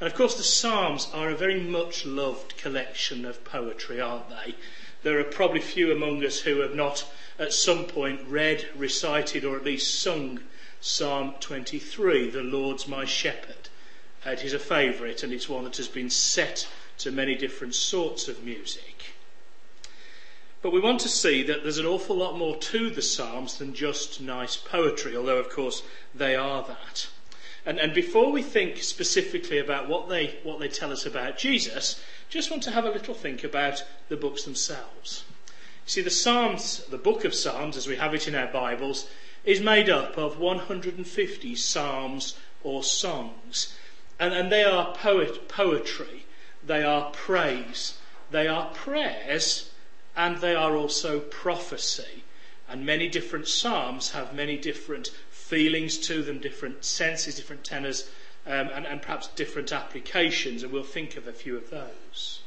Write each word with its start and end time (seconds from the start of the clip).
And 0.00 0.10
of 0.10 0.14
course, 0.14 0.34
the 0.34 0.42
Psalms 0.42 1.06
are 1.12 1.28
a 1.28 1.36
very 1.36 1.60
much 1.60 2.06
loved 2.06 2.56
collection 2.56 3.26
of 3.26 3.44
poetry, 3.44 4.00
aren't 4.00 4.30
they? 4.30 4.54
There 5.02 5.20
are 5.20 5.24
probably 5.24 5.60
few 5.60 5.92
among 5.92 6.24
us 6.24 6.40
who 6.40 6.60
have 6.60 6.74
not 6.74 7.06
at 7.38 7.52
some 7.52 7.84
point 7.84 8.22
read, 8.26 8.70
recited, 8.74 9.44
or 9.44 9.54
at 9.54 9.64
least 9.64 10.00
sung 10.00 10.40
Psalm 10.80 11.34
23, 11.40 12.30
The 12.30 12.42
Lord's 12.42 12.88
my 12.88 13.04
shepherd. 13.04 13.68
It 14.24 14.42
is 14.42 14.54
a 14.54 14.58
favourite 14.58 15.22
and 15.22 15.30
it's 15.30 15.46
one 15.46 15.64
that 15.64 15.76
has 15.76 15.88
been 15.88 16.08
set 16.08 16.66
to 17.00 17.12
many 17.12 17.34
different 17.34 17.74
sorts 17.74 18.28
of 18.28 18.42
music. 18.42 18.97
But 20.60 20.72
we 20.72 20.80
want 20.80 21.00
to 21.00 21.08
see 21.08 21.44
that 21.44 21.62
there's 21.62 21.78
an 21.78 21.86
awful 21.86 22.16
lot 22.16 22.36
more 22.36 22.56
to 22.56 22.90
the 22.90 23.02
Psalms 23.02 23.58
than 23.58 23.74
just 23.74 24.20
nice 24.20 24.56
poetry, 24.56 25.16
although, 25.16 25.38
of 25.38 25.50
course, 25.50 25.82
they 26.14 26.34
are 26.34 26.64
that. 26.64 27.08
And, 27.64 27.78
and 27.78 27.94
before 27.94 28.32
we 28.32 28.42
think 28.42 28.78
specifically 28.78 29.58
about 29.58 29.88
what 29.88 30.08
they, 30.08 30.38
what 30.42 30.58
they 30.58 30.68
tell 30.68 30.90
us 30.90 31.06
about 31.06 31.38
Jesus, 31.38 32.02
just 32.28 32.50
want 32.50 32.62
to 32.64 32.72
have 32.72 32.84
a 32.84 32.90
little 32.90 33.14
think 33.14 33.44
about 33.44 33.84
the 34.08 34.16
books 34.16 34.42
themselves. 34.42 35.24
You 35.46 35.90
see, 35.90 36.00
the 36.02 36.10
Psalms, 36.10 36.84
the 36.86 36.98
book 36.98 37.24
of 37.24 37.34
Psalms, 37.34 37.76
as 37.76 37.86
we 37.86 37.96
have 37.96 38.14
it 38.14 38.26
in 38.26 38.34
our 38.34 38.48
Bibles, 38.48 39.06
is 39.44 39.60
made 39.60 39.88
up 39.88 40.18
of 40.18 40.38
150 40.38 41.54
psalms 41.54 42.36
or 42.64 42.82
songs. 42.82 43.74
And, 44.18 44.34
and 44.34 44.50
they 44.50 44.64
are 44.64 44.94
poet, 44.94 45.48
poetry, 45.48 46.26
they 46.66 46.82
are 46.82 47.10
praise, 47.12 47.98
they 48.30 48.48
are 48.48 48.70
prayers, 48.74 49.70
and 50.18 50.38
they 50.38 50.54
are 50.54 50.76
also 50.76 51.20
prophecy. 51.20 52.24
And 52.68 52.84
many 52.84 53.08
different 53.08 53.46
psalms 53.46 54.10
have 54.10 54.34
many 54.34 54.58
different 54.58 55.08
feelings 55.30 55.96
to 56.08 56.22
them, 56.22 56.40
different 56.40 56.84
senses, 56.84 57.36
different 57.36 57.64
tenors, 57.64 58.10
um, 58.44 58.68
and, 58.74 58.84
and 58.84 59.00
perhaps 59.00 59.28
different 59.28 59.72
applications, 59.72 60.62
and 60.62 60.72
we'll 60.72 60.82
think 60.82 61.16
of 61.16 61.26
a 61.28 61.32
few 61.32 61.56
of 61.56 61.70
those. 61.70 62.40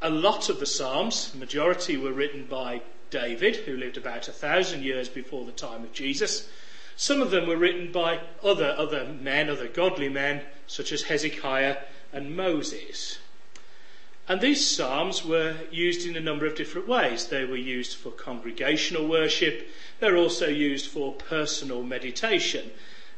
a 0.00 0.08
lot 0.08 0.48
of 0.48 0.60
the 0.60 0.66
psalms, 0.66 1.32
the 1.32 1.38
majority 1.38 1.96
were 1.96 2.12
written 2.12 2.46
by 2.46 2.80
David, 3.10 3.56
who 3.56 3.76
lived 3.76 3.96
about 3.96 4.28
a 4.28 4.32
thousand 4.32 4.84
years 4.84 5.08
before 5.08 5.44
the 5.44 5.52
time 5.52 5.82
of 5.82 5.92
Jesus. 5.92 6.48
Some 6.96 7.20
of 7.20 7.30
them 7.30 7.48
were 7.48 7.56
written 7.56 7.90
by 7.90 8.20
other, 8.42 8.74
other 8.78 9.04
men, 9.04 9.50
other 9.50 9.68
godly 9.68 10.08
men, 10.08 10.42
such 10.66 10.92
as 10.92 11.02
Hezekiah 11.02 11.78
and 12.12 12.36
Moses. 12.36 13.18
And 14.28 14.40
these 14.40 14.64
psalms 14.64 15.24
were 15.24 15.56
used 15.70 16.06
in 16.06 16.16
a 16.16 16.20
number 16.20 16.46
of 16.46 16.54
different 16.54 16.86
ways. 16.86 17.26
They 17.26 17.44
were 17.44 17.56
used 17.56 17.96
for 17.96 18.10
congregational 18.10 19.08
worship, 19.08 19.68
they're 19.98 20.16
also 20.16 20.46
used 20.46 20.86
for 20.86 21.14
personal 21.14 21.82
meditation. 21.82 22.70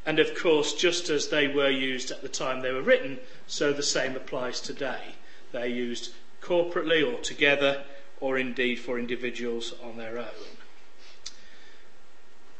And 0.04 0.18
of 0.18 0.34
course, 0.34 0.74
just 0.74 1.10
as 1.10 1.28
they 1.28 1.46
were 1.46 1.70
used 1.70 2.10
at 2.10 2.22
the 2.22 2.28
time 2.28 2.60
they 2.60 2.72
were 2.72 2.82
written, 2.82 3.20
so 3.46 3.72
the 3.72 3.82
same 3.82 4.16
applies 4.16 4.60
today. 4.60 5.14
They're 5.52 5.66
used 5.66 6.12
corporately 6.40 7.06
or 7.06 7.20
together, 7.20 7.84
or 8.20 8.38
indeed 8.38 8.76
for 8.76 8.98
individuals 8.98 9.74
on 9.82 9.96
their 9.96 10.18
own. 10.18 10.56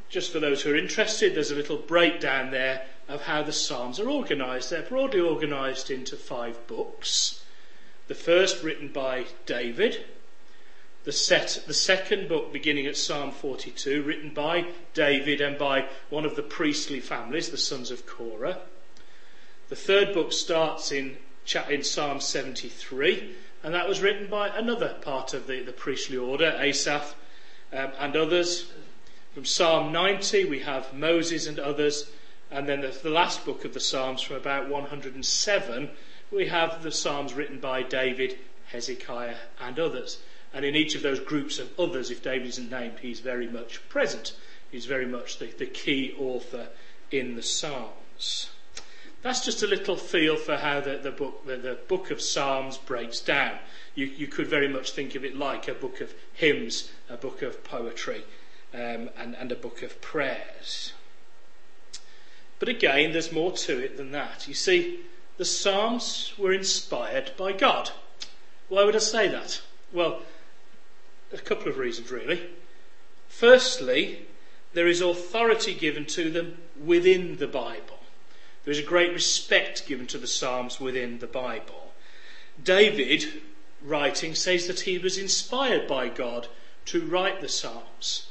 Just 0.09 0.31
for 0.31 0.39
those 0.39 0.61
who 0.61 0.71
are 0.71 0.77
interested, 0.77 1.33
there's 1.33 1.51
a 1.51 1.55
little 1.55 1.77
breakdown 1.77 2.51
there 2.51 2.85
of 3.09 3.23
how 3.23 3.43
the 3.43 3.51
Psalms 3.51 3.99
are 3.99 4.09
organised. 4.09 4.69
They're 4.69 4.83
broadly 4.83 5.19
organised 5.19 5.89
into 5.89 6.15
five 6.15 6.65
books. 6.67 7.42
The 8.07 8.15
first 8.15 8.63
written 8.63 8.89
by 8.89 9.27
David, 9.45 10.05
the, 11.05 11.11
set, 11.13 11.63
the 11.67 11.73
second 11.73 12.27
book 12.27 12.51
beginning 12.51 12.85
at 12.85 12.97
Psalm 12.97 13.31
42, 13.31 14.03
written 14.03 14.33
by 14.33 14.65
David 14.93 15.39
and 15.39 15.57
by 15.57 15.87
one 16.09 16.25
of 16.25 16.35
the 16.35 16.43
priestly 16.43 16.99
families, 16.99 17.49
the 17.49 17.57
sons 17.57 17.91
of 17.91 18.05
Korah. 18.05 18.59
The 19.69 19.75
third 19.77 20.13
book 20.13 20.33
starts 20.33 20.91
in, 20.91 21.17
in 21.69 21.83
Psalm 21.83 22.19
73, 22.19 23.35
and 23.63 23.73
that 23.73 23.87
was 23.87 24.01
written 24.01 24.27
by 24.27 24.49
another 24.49 24.97
part 25.01 25.33
of 25.33 25.47
the, 25.47 25.61
the 25.63 25.71
priestly 25.71 26.17
order, 26.17 26.57
Asaph 26.59 27.15
um, 27.71 27.91
and 27.99 28.17
others. 28.17 28.71
From 29.33 29.45
Psalm 29.45 29.93
90, 29.93 30.45
we 30.45 30.59
have 30.59 30.93
Moses 30.93 31.47
and 31.47 31.57
others, 31.57 32.09
and 32.51 32.67
then 32.67 32.81
the, 32.81 32.89
the 32.89 33.09
last 33.09 33.45
book 33.45 33.63
of 33.63 33.73
the 33.73 33.79
Psalms 33.79 34.21
from 34.21 34.35
about 34.35 34.67
107 34.69 35.89
we 36.33 36.47
have 36.47 36.81
the 36.81 36.91
Psalms 36.91 37.33
written 37.33 37.59
by 37.59 37.83
David, 37.83 38.37
Hezekiah, 38.67 39.35
and 39.59 39.79
others. 39.79 40.19
And 40.53 40.65
in 40.65 40.75
each 40.75 40.95
of 40.95 41.01
those 41.01 41.19
groups 41.19 41.59
of 41.59 41.79
others, 41.79 42.11
if 42.11 42.23
David 42.23 42.47
isn't 42.47 42.71
named, 42.71 42.99
he's 43.01 43.19
very 43.19 43.47
much 43.47 43.87
present. 43.89 44.35
He's 44.71 44.85
very 44.85 45.05
much 45.05 45.37
the, 45.37 45.47
the 45.47 45.65
key 45.65 46.15
author 46.17 46.67
in 47.11 47.35
the 47.35 47.41
Psalms. 47.41 48.49
That's 49.21 49.45
just 49.45 49.63
a 49.63 49.67
little 49.67 49.95
feel 49.95 50.35
for 50.35 50.57
how 50.57 50.81
the, 50.81 50.97
the 50.97 51.11
book, 51.11 51.45
the, 51.45 51.55
the, 51.55 51.77
book 51.87 52.11
of 52.11 52.21
Psalms 52.21 52.77
breaks 52.77 53.19
down. 53.19 53.57
You, 53.95 54.05
you, 54.05 54.27
could 54.27 54.47
very 54.47 54.67
much 54.67 54.91
think 54.91 55.15
of 55.15 55.23
it 55.23 55.37
like 55.37 55.67
a 55.67 55.73
book 55.73 56.01
of 56.01 56.13
hymns, 56.33 56.91
a 57.09 57.15
book 57.15 57.41
of 57.41 57.63
poetry, 57.63 58.23
um, 58.73 59.09
and, 59.17 59.35
and 59.35 59.51
a 59.51 59.55
book 59.55 59.81
of 59.81 60.01
prayers. 60.01 60.93
But 62.59 62.67
again, 62.67 63.13
there's 63.13 63.31
more 63.31 63.51
to 63.51 63.79
it 63.79 63.95
than 63.95 64.11
that. 64.11 64.47
You 64.47 64.53
see, 64.53 64.99
the 65.37 65.45
Psalms 65.45 66.33
were 66.37 66.53
inspired 66.53 67.31
by 67.37 67.53
God. 67.53 67.91
Why 68.69 68.83
would 68.83 68.95
I 68.95 68.99
say 68.99 69.27
that? 69.27 69.61
Well, 69.91 70.21
a 71.31 71.37
couple 71.37 71.67
of 71.67 71.77
reasons 71.77 72.11
really. 72.11 72.49
Firstly, 73.27 74.27
there 74.73 74.87
is 74.87 75.01
authority 75.01 75.73
given 75.73 76.05
to 76.05 76.29
them 76.29 76.57
within 76.83 77.37
the 77.37 77.47
Bible. 77.47 77.99
There 78.63 78.71
is 78.71 78.79
a 78.79 78.83
great 78.83 79.11
respect 79.11 79.87
given 79.87 80.07
to 80.07 80.17
the 80.17 80.27
Psalms 80.27 80.79
within 80.79 81.19
the 81.19 81.27
Bible. 81.27 81.93
David, 82.63 83.41
writing, 83.81 84.35
says 84.35 84.67
that 84.67 84.81
he 84.81 84.97
was 84.97 85.17
inspired 85.17 85.87
by 85.87 86.09
God 86.09 86.47
to 86.85 87.05
write 87.05 87.41
the 87.41 87.49
Psalms. 87.49 88.27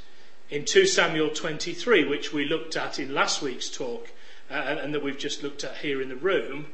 In 0.50 0.64
2 0.64 0.86
Samuel 0.86 1.30
23, 1.30 2.04
which 2.04 2.32
we 2.32 2.44
looked 2.44 2.76
at 2.76 2.98
in 2.98 3.14
last 3.14 3.42
week's 3.42 3.68
talk, 3.68 4.10
uh, 4.50 4.54
and 4.54 4.94
that 4.94 5.02
we've 5.02 5.18
just 5.18 5.42
looked 5.42 5.64
at 5.64 5.78
here 5.78 6.00
in 6.00 6.08
the 6.08 6.16
room, 6.16 6.66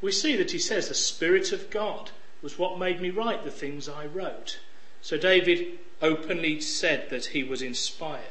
we 0.00 0.12
see 0.12 0.36
that 0.36 0.50
he 0.50 0.58
says, 0.58 0.88
The 0.88 0.94
Spirit 0.94 1.52
of 1.52 1.70
God 1.70 2.10
was 2.42 2.58
what 2.58 2.78
made 2.78 3.00
me 3.00 3.10
write 3.10 3.44
the 3.44 3.50
things 3.50 3.88
I 3.88 4.06
wrote. 4.06 4.58
So 5.00 5.16
David 5.16 5.78
openly 6.02 6.60
said 6.60 7.10
that 7.10 7.26
he 7.26 7.42
was 7.42 7.62
inspired. 7.62 8.22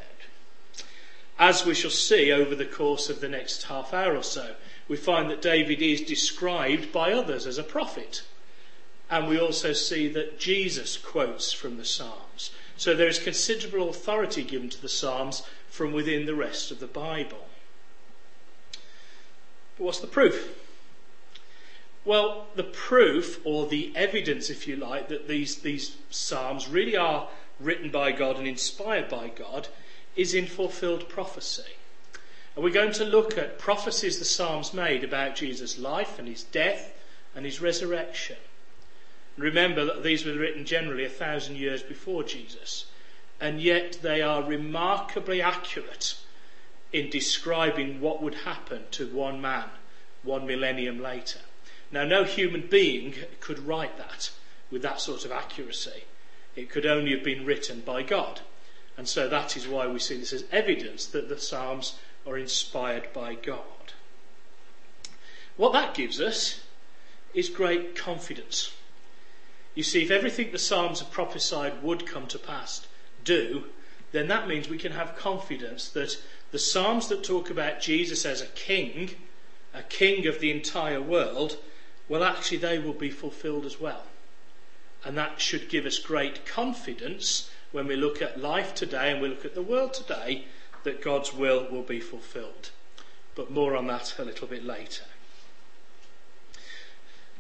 As 1.38 1.66
we 1.66 1.74
shall 1.74 1.92
see 1.92 2.32
over 2.32 2.56
the 2.56 2.66
course 2.66 3.10
of 3.10 3.20
the 3.20 3.28
next 3.28 3.64
half 3.64 3.94
hour 3.94 4.16
or 4.16 4.24
so, 4.24 4.56
we 4.88 4.96
find 4.96 5.30
that 5.30 5.42
David 5.42 5.82
is 5.82 6.02
described 6.02 6.92
by 6.92 7.12
others 7.12 7.46
as 7.46 7.58
a 7.58 7.64
prophet. 7.64 8.24
And 9.10 9.28
we 9.28 9.40
also 9.40 9.74
see 9.74 10.08
that 10.10 10.40
Jesus 10.40 10.98
quotes 10.98 11.52
from 11.52 11.78
the 11.78 11.86
Psalms. 11.86 12.52
So 12.78 12.94
there 12.94 13.08
is 13.08 13.20
considerable 13.20 13.90
authority 13.90 14.44
given 14.44 14.70
to 14.70 14.82
the 14.82 14.90
Psalms 14.90 15.44
from 15.70 15.92
within 15.92 16.26
the 16.26 16.36
rest 16.36 16.72
of 16.72 16.80
the 16.80 16.88
Bible. 16.88 17.48
But 19.78 19.84
what's 19.84 20.00
the 20.00 20.08
proof? 20.08 20.58
Well, 22.06 22.46
the 22.56 22.64
proof 22.64 23.42
or 23.44 23.68
the 23.68 23.92
evidence, 23.96 24.50
if 24.52 24.68
you 24.68 24.76
like, 24.76 25.08
that 25.10 25.28
these, 25.28 25.58
these 25.58 25.98
Psalms 26.12 26.68
really 26.68 26.96
are 26.96 27.28
written 27.60 27.90
by 27.90 28.12
God 28.12 28.38
and 28.38 28.48
inspired 28.48 29.10
by 29.10 29.30
God 29.30 29.68
is 30.16 30.34
in 30.34 30.46
fulfilled 30.46 31.10
prophecy. 31.10 31.64
And 32.56 32.64
we're 32.64 32.70
going 32.70 32.94
to 32.94 33.06
look 33.06 33.38
at 33.38 33.58
prophecies 33.58 34.20
the 34.20 34.26
Psalms 34.26 34.74
made 34.74 35.04
about 35.04 35.36
Jesus' 35.36 35.80
life 35.80 36.20
and 36.20 36.28
his 36.28 36.44
death 36.44 36.94
and 37.36 37.44
his 37.44 37.60
resurrection. 37.60 38.38
Remember 39.38 39.84
that 39.84 40.04
these 40.04 40.26
were 40.26 40.34
written 40.34 40.64
generally 40.64 41.04
a 41.04 41.10
thousand 41.10 41.58
years 41.58 41.82
before 41.82 42.24
Jesus, 42.24 42.86
and 43.42 43.60
yet 43.60 44.00
they 44.02 44.22
are 44.22 44.44
remarkably 44.44 45.42
accurate 45.42 46.16
in 46.94 47.10
describing 47.10 48.00
what 48.00 48.22
would 48.22 48.36
happen 48.36 48.84
to 48.92 49.08
one 49.08 49.42
man 49.42 49.70
one 50.24 50.48
millennium 50.48 51.02
later. 51.02 51.40
Now, 51.96 52.04
no 52.04 52.26
human 52.26 52.68
being 52.68 53.16
could 53.40 53.58
write 53.58 53.98
that 53.98 54.30
with 54.70 54.82
that 54.82 55.00
sort 55.00 55.24
of 55.24 55.32
accuracy. 55.32 56.04
It 56.54 56.70
could 56.70 56.86
only 56.86 57.12
have 57.12 57.24
been 57.24 57.46
written 57.46 57.80
by 57.80 58.04
God. 58.04 58.42
And 58.98 59.08
so 59.08 59.30
that 59.30 59.56
is 59.56 59.66
why 59.66 59.88
we 59.88 60.00
see 60.00 60.18
this 60.18 60.34
as 60.34 60.44
evidence 60.52 61.06
that 61.06 61.30
the 61.30 61.40
Psalms 61.40 61.98
are 62.28 62.38
inspired 62.38 63.14
by 63.14 63.36
God. 63.36 63.94
What 65.56 65.72
that 65.72 65.94
gives 65.94 66.20
us 66.20 66.60
is 67.34 67.48
great 67.48 67.96
confidence. 67.96 68.74
You 69.74 69.84
see, 69.84 70.04
if 70.04 70.12
everything 70.12 70.52
the 70.52 70.60
Psalms 70.60 71.00
have 71.00 71.12
prophesied 71.12 71.82
would 71.82 72.06
come 72.06 72.28
to 72.28 72.38
pass 72.38 72.86
do, 73.24 73.68
then 74.12 74.28
that 74.28 74.50
means 74.50 74.68
we 74.68 74.78
can 74.78 74.92
have 74.92 75.16
confidence 75.16 75.88
that 75.88 76.22
the 76.52 76.60
Psalms 76.60 77.08
that 77.08 77.24
talk 77.24 77.50
about 77.50 77.80
Jesus 77.80 78.26
as 78.26 78.42
a 78.42 78.48
king, 78.48 79.12
a 79.74 79.82
king 79.82 80.28
of 80.28 80.42
the 80.42 80.52
entire 80.52 81.02
world, 81.02 81.58
well, 82.08 82.24
actually, 82.24 82.58
they 82.58 82.78
will 82.78 82.94
be 82.94 83.10
fulfilled 83.10 83.66
as 83.66 83.80
well. 83.80 84.04
And 85.04 85.18
that 85.18 85.42
should 85.42 85.70
give 85.70 85.86
us 85.86 86.00
great 86.00 86.46
confidence 86.46 87.50
when 87.72 87.88
we 87.88 87.96
look 87.96 88.22
at 88.22 88.40
life 88.40 88.74
today 88.74 89.12
and 89.12 89.22
we 89.22 89.28
look 89.28 89.46
at 89.46 89.56
the 89.56 89.62
world 89.62 89.94
today 89.94 90.46
that 90.84 91.02
God's 91.02 91.34
will 91.34 91.68
will 91.70 91.84
be 91.84 92.00
fulfilled. 92.00 92.72
But 93.36 93.52
more 93.52 93.76
on 93.76 93.88
that 93.88 94.16
a 94.18 94.24
little 94.24 94.48
bit 94.48 94.64
later. 94.64 95.04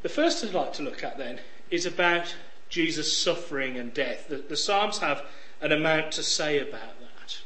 The 0.02 0.10
first 0.10 0.44
I'd 0.44 0.54
like 0.54 0.74
to 0.74 0.84
look 0.84 1.04
at 1.04 1.18
then 1.18 1.40
is 1.72 1.86
about 1.86 2.36
Jesus' 2.70 3.18
suffering 3.18 3.78
and 3.78 3.94
death. 3.94 4.28
The, 4.28 4.38
the 4.38 4.58
Psalms 4.58 5.00
have 5.00 5.24
an 5.62 5.72
amount 5.72 6.12
to 6.14 6.24
say 6.24 6.60
about 6.60 7.00
that. 7.00 7.38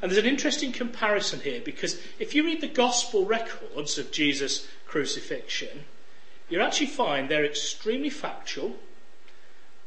And 0.00 0.10
there's 0.10 0.24
an 0.24 0.28
interesting 0.28 0.72
comparison 0.72 1.40
here 1.40 1.60
because 1.62 2.00
if 2.18 2.34
you 2.34 2.44
read 2.44 2.60
the 2.60 2.68
gospel 2.68 3.26
records 3.26 3.98
of 3.98 4.10
Jesus' 4.10 4.66
crucifixion, 4.86 5.84
you 6.50 6.60
actually 6.60 6.88
find 6.88 7.28
they're 7.28 7.44
extremely 7.44 8.10
factual. 8.10 8.76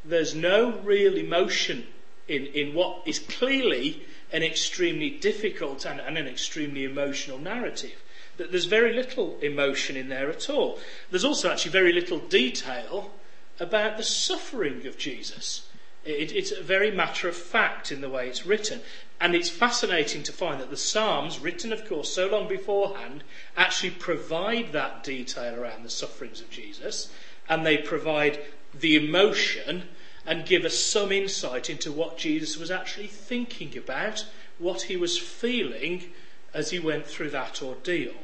There's 0.03 0.33
no 0.33 0.79
real 0.79 1.15
emotion 1.15 1.87
in, 2.27 2.45
in 2.47 2.73
what 2.73 3.03
is 3.05 3.19
clearly 3.19 4.03
an 4.31 4.43
extremely 4.43 5.09
difficult 5.09 5.85
and, 5.85 5.99
and 5.99 6.17
an 6.17 6.27
extremely 6.27 6.83
emotional 6.83 7.37
narrative. 7.37 8.01
That 8.37 8.51
there's 8.51 8.65
very 8.65 8.93
little 8.93 9.37
emotion 9.41 9.95
in 9.95 10.09
there 10.09 10.29
at 10.29 10.49
all. 10.49 10.79
There's 11.11 11.25
also 11.25 11.51
actually 11.51 11.71
very 11.71 11.93
little 11.93 12.17
detail 12.17 13.11
about 13.59 13.97
the 13.97 14.03
suffering 14.03 14.87
of 14.87 14.97
Jesus. 14.97 15.67
It, 16.03 16.31
it's 16.31 16.51
a 16.51 16.63
very 16.63 16.89
matter 16.89 17.29
of 17.29 17.35
fact 17.35 17.91
in 17.91 18.01
the 18.01 18.09
way 18.09 18.27
it's 18.27 18.45
written. 18.45 18.81
And 19.23 19.35
it's 19.35 19.49
fascinating 19.49 20.21
to 20.23 20.33
find 20.33 20.59
that 20.59 20.69
the 20.69 20.75
Psalms, 20.75 21.39
written, 21.39 21.71
of 21.71 21.87
course, 21.87 22.11
so 22.11 22.27
long 22.27 22.45
beforehand, 22.45 23.23
actually 23.55 23.91
provide 23.91 24.73
that 24.73 25.01
detail 25.01 25.55
around 25.55 25.83
the 25.83 25.89
sufferings 25.89 26.41
of 26.41 26.49
Jesus. 26.49 27.09
And 27.47 27.65
they 27.65 27.77
provide 27.77 28.41
the 28.73 28.97
emotion 28.97 29.83
and 30.25 30.45
give 30.45 30.65
us 30.65 30.77
some 30.77 31.13
insight 31.13 31.69
into 31.69 31.89
what 31.89 32.17
Jesus 32.17 32.57
was 32.57 32.69
actually 32.69 33.07
thinking 33.07 33.77
about, 33.77 34.25
what 34.59 34.83
he 34.83 34.97
was 34.97 35.17
feeling 35.17 36.11
as 36.53 36.71
he 36.71 36.79
went 36.79 37.07
through 37.07 37.29
that 37.29 37.63
ordeal. 37.63 38.15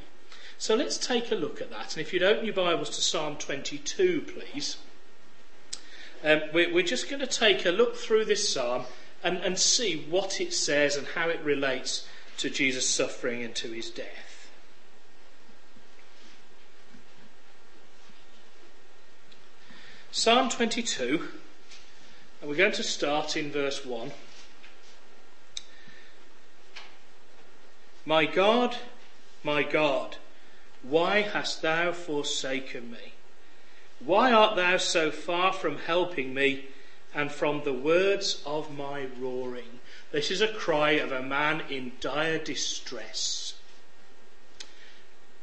So 0.58 0.76
let's 0.76 0.98
take 0.98 1.32
a 1.32 1.36
look 1.36 1.62
at 1.62 1.70
that. 1.70 1.96
And 1.96 2.06
if 2.06 2.12
you'd 2.12 2.24
open 2.24 2.44
your 2.44 2.54
Bibles 2.54 2.90
to 2.90 3.02
Psalm 3.02 3.38
22, 3.38 4.26
please. 4.34 4.76
Um, 6.26 6.42
we're, 6.54 6.74
we're, 6.74 6.84
just 6.84 7.10
going 7.10 7.22
to 7.22 7.26
take 7.26 7.66
a 7.66 7.72
look 7.72 7.96
through 7.96 8.26
this 8.26 8.52
psalm 8.52 8.84
and, 9.24 9.38
and 9.38 9.58
see 9.58 10.06
what 10.10 10.40
it 10.40 10.54
says 10.54 10.96
and 10.96 11.08
how 11.08 11.30
it 11.30 11.42
relates 11.44 12.08
to 12.38 12.50
Jesus' 12.50 12.88
suffering 12.88 13.44
and 13.44 13.54
to 13.56 13.72
his 13.72 13.90
death. 13.90 14.40
Psalm 20.12 20.50
22, 20.50 21.28
and 22.42 22.50
we're 22.50 22.56
going 22.56 22.72
to 22.72 22.84
start 22.84 23.38
in 23.38 23.52
verse 23.52 23.86
1. 23.86 24.12
My 28.06 28.26
God, 28.26 28.76
my 29.44 29.62
God, 29.62 30.18
why 30.82 31.22
hast 31.22 31.62
thou 31.62 31.92
forsaken 31.92 32.90
me? 32.92 33.14
Why 34.00 34.32
art 34.32 34.56
thou 34.56 34.78
so 34.78 35.12
far 35.12 35.54
from 35.54 35.78
helping 35.78 36.34
me 36.34 36.66
and 37.14 37.32
from 37.32 37.64
the 37.64 37.74
words 37.74 38.42
of 38.46 38.76
my 38.76 39.08
roaring? 39.20 39.80
This 40.12 40.32
is 40.32 40.42
a 40.42 40.48
cry 40.48 40.92
of 40.92 41.12
a 41.12 41.22
man 41.22 41.64
in 41.70 41.94
dire 42.00 42.38
distress. 42.38 43.54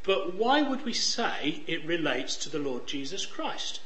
But 0.02 0.34
why 0.34 0.62
would 0.62 0.84
we 0.84 0.92
say 0.92 1.62
it 1.66 1.84
relates 1.84 2.36
to 2.36 2.48
the 2.48 2.60
Lord 2.60 2.86
Jesus 2.86 3.26
Christ? 3.26 3.80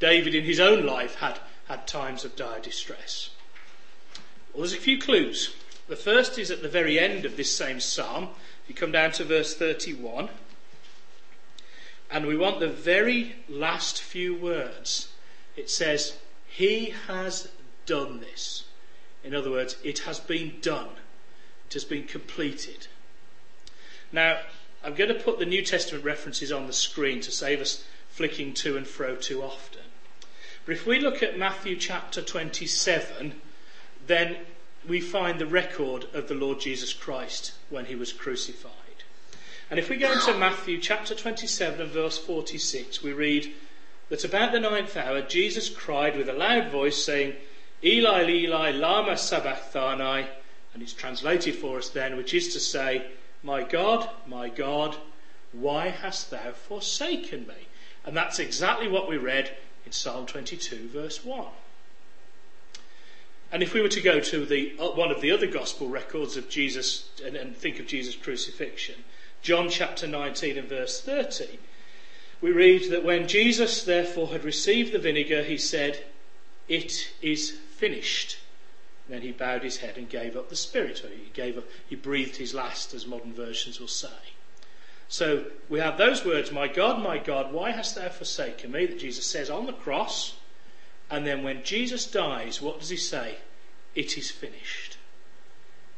David 0.00 0.34
in 0.34 0.44
his 0.44 0.60
own 0.60 0.86
life 0.86 1.16
had, 1.16 1.38
had 1.66 1.86
times 1.86 2.24
of 2.24 2.36
dire 2.36 2.60
distress. 2.60 3.30
Well, 4.52 4.62
there's 4.62 4.72
a 4.72 4.78
few 4.78 4.98
clues. 4.98 5.54
The 5.88 5.96
first 5.96 6.38
is 6.38 6.50
at 6.50 6.62
the 6.62 6.68
very 6.68 6.98
end 6.98 7.24
of 7.24 7.36
this 7.36 7.54
same 7.54 7.80
psalm. 7.80 8.30
If 8.62 8.68
you 8.68 8.74
come 8.74 8.92
down 8.92 9.12
to 9.12 9.24
verse 9.24 9.54
31, 9.54 10.28
and 12.10 12.26
we 12.26 12.36
want 12.36 12.60
the 12.60 12.68
very 12.68 13.36
last 13.48 14.00
few 14.00 14.34
words. 14.34 15.08
It 15.56 15.68
says, 15.68 16.16
He 16.58 16.92
has 17.06 17.46
done 17.86 18.18
this. 18.18 18.64
In 19.22 19.32
other 19.32 19.48
words, 19.48 19.76
it 19.84 20.00
has 20.00 20.18
been 20.18 20.56
done. 20.60 20.88
It 21.68 21.74
has 21.74 21.84
been 21.84 22.02
completed. 22.02 22.88
Now, 24.10 24.40
I'm 24.82 24.96
going 24.96 25.14
to 25.14 25.22
put 25.22 25.38
the 25.38 25.46
New 25.46 25.64
Testament 25.64 26.04
references 26.04 26.50
on 26.50 26.66
the 26.66 26.72
screen 26.72 27.20
to 27.20 27.30
save 27.30 27.60
us 27.60 27.84
flicking 28.10 28.54
to 28.54 28.76
and 28.76 28.88
fro 28.88 29.14
too 29.14 29.40
often. 29.40 29.82
But 30.66 30.72
if 30.72 30.84
we 30.84 30.98
look 30.98 31.22
at 31.22 31.38
Matthew 31.38 31.76
chapter 31.76 32.22
27, 32.22 33.40
then 34.08 34.38
we 34.84 35.00
find 35.00 35.38
the 35.38 35.46
record 35.46 36.06
of 36.12 36.26
the 36.26 36.34
Lord 36.34 36.58
Jesus 36.58 36.92
Christ 36.92 37.52
when 37.70 37.84
he 37.84 37.94
was 37.94 38.12
crucified. 38.12 38.72
And 39.70 39.78
if 39.78 39.88
we 39.88 39.96
go 39.96 40.10
into 40.10 40.36
Matthew 40.36 40.80
chapter 40.80 41.14
27 41.14 41.80
and 41.80 41.90
verse 41.92 42.18
46, 42.18 43.00
we 43.00 43.12
read 43.12 43.54
that 44.08 44.24
about 44.24 44.52
the 44.52 44.60
ninth 44.60 44.96
hour, 44.96 45.20
Jesus 45.20 45.68
cried 45.68 46.16
with 46.16 46.28
a 46.28 46.32
loud 46.32 46.70
voice, 46.70 47.02
saying, 47.04 47.34
Eli, 47.84 48.28
Eli, 48.28 48.70
lama 48.72 49.16
sabachthani, 49.16 50.26
and 50.74 50.82
it's 50.82 50.92
translated 50.92 51.54
for 51.54 51.78
us 51.78 51.88
then, 51.88 52.16
which 52.16 52.34
is 52.34 52.52
to 52.52 52.60
say, 52.60 53.06
My 53.42 53.62
God, 53.62 54.08
my 54.26 54.48
God, 54.48 54.96
why 55.52 55.88
hast 55.88 56.30
thou 56.30 56.52
forsaken 56.52 57.46
me? 57.46 57.68
And 58.04 58.16
that's 58.16 58.38
exactly 58.38 58.88
what 58.88 59.08
we 59.08 59.16
read 59.16 59.56
in 59.84 59.92
Psalm 59.92 60.26
22, 60.26 60.88
verse 60.88 61.24
1. 61.24 61.46
And 63.50 63.62
if 63.62 63.72
we 63.72 63.80
were 63.80 63.88
to 63.88 64.00
go 64.00 64.20
to 64.20 64.44
the, 64.44 64.74
uh, 64.78 64.90
one 64.90 65.10
of 65.10 65.20
the 65.20 65.30
other 65.30 65.46
gospel 65.46 65.88
records 65.88 66.36
of 66.36 66.50
Jesus 66.50 67.08
and, 67.24 67.34
and 67.34 67.56
think 67.56 67.78
of 67.78 67.86
Jesus' 67.86 68.16
crucifixion, 68.16 69.04
John 69.40 69.70
chapter 69.70 70.06
19 70.06 70.58
and 70.58 70.68
verse 70.68 71.00
30, 71.00 71.58
we 72.40 72.50
read 72.50 72.90
that 72.90 73.04
when 73.04 73.28
Jesus 73.28 73.82
therefore 73.82 74.28
had 74.28 74.44
received 74.44 74.92
the 74.92 74.98
vinegar, 74.98 75.42
he 75.42 75.58
said, 75.58 76.04
It 76.68 77.12
is 77.20 77.50
finished. 77.50 78.38
Then 79.08 79.22
he 79.22 79.32
bowed 79.32 79.62
his 79.62 79.78
head 79.78 79.96
and 79.96 80.08
gave 80.08 80.36
up 80.36 80.50
the 80.50 80.56
spirit, 80.56 81.02
or 81.04 81.08
he 81.08 81.30
gave 81.32 81.56
up, 81.56 81.64
he 81.88 81.96
breathed 81.96 82.36
his 82.36 82.54
last, 82.54 82.92
as 82.94 83.06
modern 83.06 83.32
versions 83.32 83.80
will 83.80 83.88
say. 83.88 84.08
So 85.08 85.46
we 85.68 85.80
have 85.80 85.96
those 85.96 86.24
words, 86.24 86.52
My 86.52 86.68
God, 86.68 87.02
my 87.02 87.18
God, 87.18 87.52
why 87.52 87.70
hast 87.70 87.94
thou 87.94 88.10
forsaken 88.10 88.70
me? 88.70 88.86
that 88.86 88.98
Jesus 88.98 89.26
says 89.26 89.48
on 89.48 89.66
the 89.66 89.72
cross. 89.72 90.36
And 91.10 91.26
then 91.26 91.42
when 91.42 91.64
Jesus 91.64 92.06
dies, 92.06 92.60
what 92.60 92.80
does 92.80 92.90
he 92.90 92.98
say? 92.98 93.36
It 93.94 94.18
is 94.18 94.30
finished. 94.30 94.98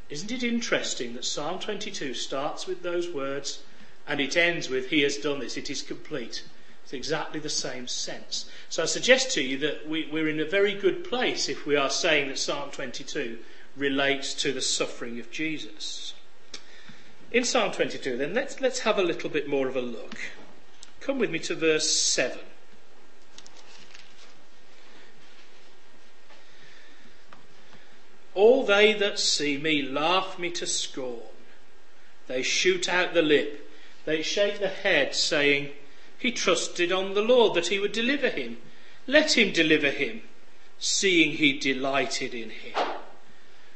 Isn't 0.09 0.31
it 0.31 0.45
interesting 0.45 1.15
that 1.15 1.25
Psalm 1.25 1.59
22 1.59 2.15
starts 2.15 2.67
with 2.67 2.83
those 2.83 3.11
words 3.11 3.63
and 4.11 4.21
it 4.21 4.37
ends 4.37 4.69
with, 4.69 4.89
He 4.91 5.03
has 5.03 5.17
done 5.17 5.39
this, 5.39 5.57
it 5.57 5.71
is 5.71 5.83
complete? 5.83 6.43
It's 6.83 6.93
exactly 6.93 7.39
the 7.39 7.49
same 7.49 7.87
sense. 7.87 8.51
So 8.69 8.83
I 8.83 8.87
suggest 8.87 9.31
to 9.35 9.43
you 9.43 9.57
that 9.59 9.89
we, 9.89 10.09
we're 10.13 10.29
in 10.29 10.41
a 10.41 10.45
very 10.45 10.75
good 10.75 11.05
place 11.05 11.49
if 11.49 11.65
we 11.65 11.77
are 11.77 11.89
saying 11.89 12.29
that 12.29 12.39
Psalm 12.39 12.73
22 12.73 13.39
relates 13.77 14.35
to 14.35 14.53
the 14.53 14.61
suffering 14.61 15.21
of 15.21 15.31
Jesus. 15.31 16.15
In 17.31 17.45
Psalm 17.45 17.71
22, 17.71 18.17
then, 18.17 18.35
let's, 18.35 18.61
let's 18.61 18.81
have 18.81 18.99
a 18.99 19.05
little 19.05 19.31
bit 19.31 19.49
more 19.49 19.69
of 19.69 19.77
a 19.77 19.81
look. 19.81 20.17
Come 20.99 21.21
with 21.21 21.31
me 21.31 21.39
to 21.39 21.55
verse 21.55 21.89
7. 21.89 22.37
All 28.35 28.67
they 28.67 28.93
that 28.95 29.21
see 29.21 29.57
me 29.57 29.83
laugh 29.83 30.37
me 30.37 30.51
to 30.51 30.67
scorn. 30.67 31.21
They 32.27 32.43
shoot 32.43 32.89
out 32.89 33.15
the 33.15 33.23
lip. 33.23 33.69
They 34.05 34.23
shake 34.23 34.59
the 34.59 34.69
head, 34.69 35.15
saying, 35.15 35.71
He 36.19 36.33
trusted 36.33 36.93
on 36.93 37.15
the 37.15 37.23
Lord 37.23 37.55
that 37.55 37.69
he 37.69 37.79
would 37.79 37.93
deliver 37.93 38.29
him. 38.29 38.59
Let 39.07 39.37
him 39.37 39.53
deliver 39.53 39.91
him, 39.91 40.23
seeing 40.79 41.33
he 41.33 41.59
delighted 41.59 42.35
in 42.35 42.51
him. 42.51 42.75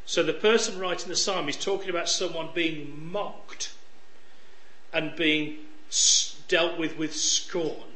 So 0.06 0.22
the 0.22 0.32
person 0.32 0.78
writing 0.78 1.08
the 1.08 1.16
psalm 1.16 1.48
is 1.48 1.56
talking 1.56 1.90
about 1.90 2.08
someone 2.08 2.50
being 2.54 3.10
mocked 3.10 3.72
and 4.92 5.16
being 5.16 5.58
dealt 6.48 6.78
with 6.78 6.96
with 6.96 7.16
scorn. 7.16 7.94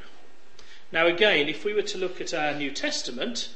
Now, 0.90 1.06
again, 1.06 1.48
if 1.48 1.64
we 1.64 1.74
were 1.74 1.82
to 1.82 1.98
look 1.98 2.20
at 2.20 2.32
our 2.32 2.54
New 2.54 2.70
Testament 2.70 3.50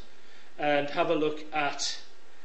and 0.59 0.91
have 0.91 1.09
a 1.09 1.15
look 1.15 1.45
at 1.53 1.99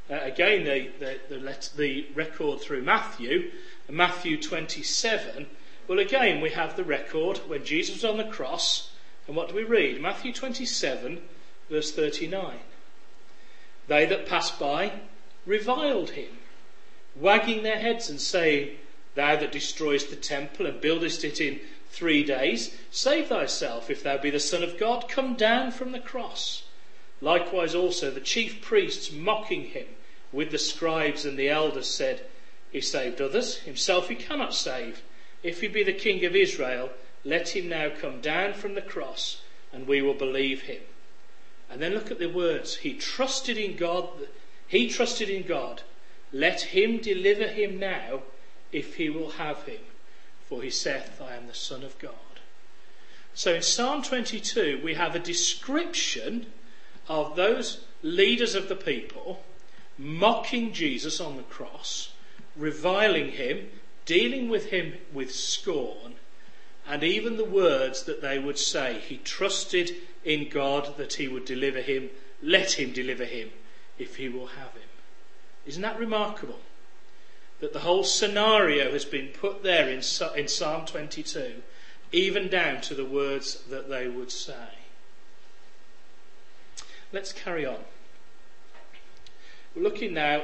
uh, 0.09 0.19
again, 0.21 0.63
the, 0.63 0.89
the, 0.99 1.19
the, 1.35 1.69
the 1.75 2.07
record 2.15 2.61
through 2.61 2.81
Matthew, 2.81 3.51
Matthew 3.89 4.41
27, 4.41 5.47
well, 5.87 5.99
again, 5.99 6.41
we 6.41 6.49
have 6.49 6.75
the 6.75 6.83
record 6.83 7.37
when 7.47 7.63
Jesus 7.63 7.95
was 7.95 8.05
on 8.05 8.17
the 8.17 8.25
cross. 8.25 8.91
And 9.27 9.35
what 9.35 9.49
do 9.49 9.55
we 9.55 9.63
read? 9.63 10.01
Matthew 10.01 10.33
27, 10.33 11.21
verse 11.69 11.91
39. 11.91 12.59
They 13.87 14.05
that 14.05 14.25
passed 14.25 14.59
by 14.59 14.91
reviled 15.45 16.11
him, 16.11 16.39
wagging 17.15 17.63
their 17.63 17.79
heads 17.79 18.09
and 18.09 18.19
saying, 18.19 18.77
Thou 19.15 19.37
that 19.37 19.51
destroyest 19.51 20.09
the 20.09 20.15
temple 20.15 20.65
and 20.65 20.81
buildest 20.81 21.23
it 21.23 21.39
in 21.39 21.59
three 21.89 22.23
days, 22.23 22.77
save 22.91 23.27
thyself, 23.27 23.89
if 23.89 24.03
thou 24.03 24.17
be 24.17 24.29
the 24.29 24.39
Son 24.39 24.61
of 24.61 24.77
God, 24.77 25.07
come 25.07 25.35
down 25.35 25.71
from 25.71 25.93
the 25.93 25.99
cross. 25.99 26.63
Likewise 27.21 27.73
also 27.73 28.11
the 28.11 28.19
chief 28.19 28.61
priests 28.61 29.11
mocking 29.11 29.63
him 29.67 29.87
with 30.31 30.51
the 30.51 30.57
scribes 30.57 31.25
and 31.25 31.39
the 31.39 31.49
elders 31.49 31.87
said, 31.87 32.25
He 32.71 32.81
saved 32.81 33.21
others, 33.21 33.59
himself 33.59 34.09
he 34.09 34.15
cannot 34.15 34.53
save. 34.53 35.01
If 35.43 35.61
he 35.61 35.67
be 35.67 35.83
the 35.83 35.93
king 35.93 36.25
of 36.25 36.35
Israel, 36.35 36.89
let 37.23 37.55
him 37.55 37.69
now 37.69 37.89
come 37.89 38.21
down 38.21 38.53
from 38.53 38.73
the 38.73 38.81
cross, 38.81 39.41
and 39.71 39.87
we 39.87 40.01
will 40.01 40.13
believe 40.13 40.63
him. 40.63 40.81
And 41.69 41.81
then 41.81 41.93
look 41.93 42.11
at 42.11 42.19
the 42.19 42.29
words. 42.29 42.77
He 42.77 42.93
trusted 42.93 43.57
in 43.57 43.75
God. 43.75 44.09
He 44.67 44.89
trusted 44.89 45.29
in 45.29 45.43
God. 45.43 45.81
Let 46.31 46.61
him 46.61 46.97
deliver 46.97 47.47
him 47.47 47.79
now, 47.79 48.21
if 48.71 48.95
he 48.95 49.09
will 49.09 49.31
have 49.31 49.63
him. 49.63 49.81
For 50.47 50.61
he 50.61 50.69
saith, 50.69 51.21
I 51.21 51.35
am 51.35 51.47
the 51.47 51.53
Son 51.53 51.83
of 51.83 51.99
God. 51.99 52.13
So 53.33 53.53
in 53.53 53.61
Psalm 53.61 54.01
22, 54.01 54.81
we 54.83 54.95
have 54.95 55.13
a 55.13 55.19
description 55.19 56.47
of 57.07 57.35
those 57.35 57.81
leaders 58.01 58.55
of 58.55 58.69
the 58.69 58.75
people 58.75 59.43
mocking 59.97 60.73
Jesus 60.73 61.19
on 61.19 61.37
the 61.37 61.43
cross, 61.43 62.13
reviling 62.55 63.31
him, 63.31 63.69
dealing 64.07 64.49
with 64.49 64.67
him 64.67 64.93
with 65.13 65.35
scorn, 65.35 66.15
and 66.87 67.03
even 67.03 67.37
the 67.37 67.45
words 67.45 68.03
that 68.03 68.21
they 68.21 68.39
would 68.39 68.57
say. 68.57 68.99
He 68.99 69.17
trusted 69.17 69.91
in 70.23 70.49
God 70.49 70.97
that 70.97 71.13
he 71.13 71.27
would 71.27 71.45
deliver 71.45 71.81
him. 71.81 72.09
Let 72.41 72.79
him 72.79 72.93
deliver 72.93 73.25
him 73.25 73.51
if 73.99 74.15
he 74.15 74.29
will 74.29 74.47
have 74.47 74.73
him. 74.73 74.89
Isn't 75.67 75.81
that 75.81 75.99
remarkable? 75.99 76.59
That 77.59 77.73
the 77.73 77.79
whole 77.79 78.05
scenario 78.05 78.91
has 78.91 79.03
been 79.03 79.27
put 79.27 79.63
there 79.63 79.89
in, 79.89 80.01
in 80.35 80.47
Psalm 80.47 80.85
22, 80.85 81.61
even 82.13 82.47
down 82.47 82.81
to 82.81 82.95
the 82.95 83.05
words 83.05 83.63
that 83.69 83.89
they 83.89 84.07
would 84.07 84.31
say. 84.31 84.69
Let's 87.11 87.33
carry 87.33 87.65
on. 87.65 87.79
We're 89.75 89.83
looking 89.83 90.13
now 90.13 90.43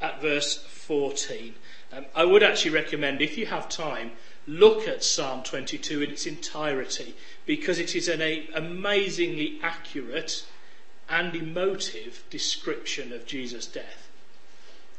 at 0.00 0.20
verse 0.20 0.56
14. 0.56 1.54
Um, 1.94 2.06
I 2.14 2.24
would 2.24 2.42
actually 2.42 2.72
recommend, 2.72 3.20
if 3.20 3.38
you 3.38 3.46
have 3.46 3.68
time, 3.68 4.12
look 4.46 4.88
at 4.88 5.04
Psalm 5.04 5.42
22 5.42 6.02
in 6.02 6.10
its 6.10 6.26
entirety 6.26 7.14
because 7.46 7.78
it 7.78 7.94
is 7.94 8.08
an 8.08 8.20
a, 8.20 8.48
amazingly 8.54 9.58
accurate 9.62 10.44
and 11.08 11.34
emotive 11.34 12.24
description 12.30 13.12
of 13.12 13.26
Jesus' 13.26 13.66
death. 13.66 14.08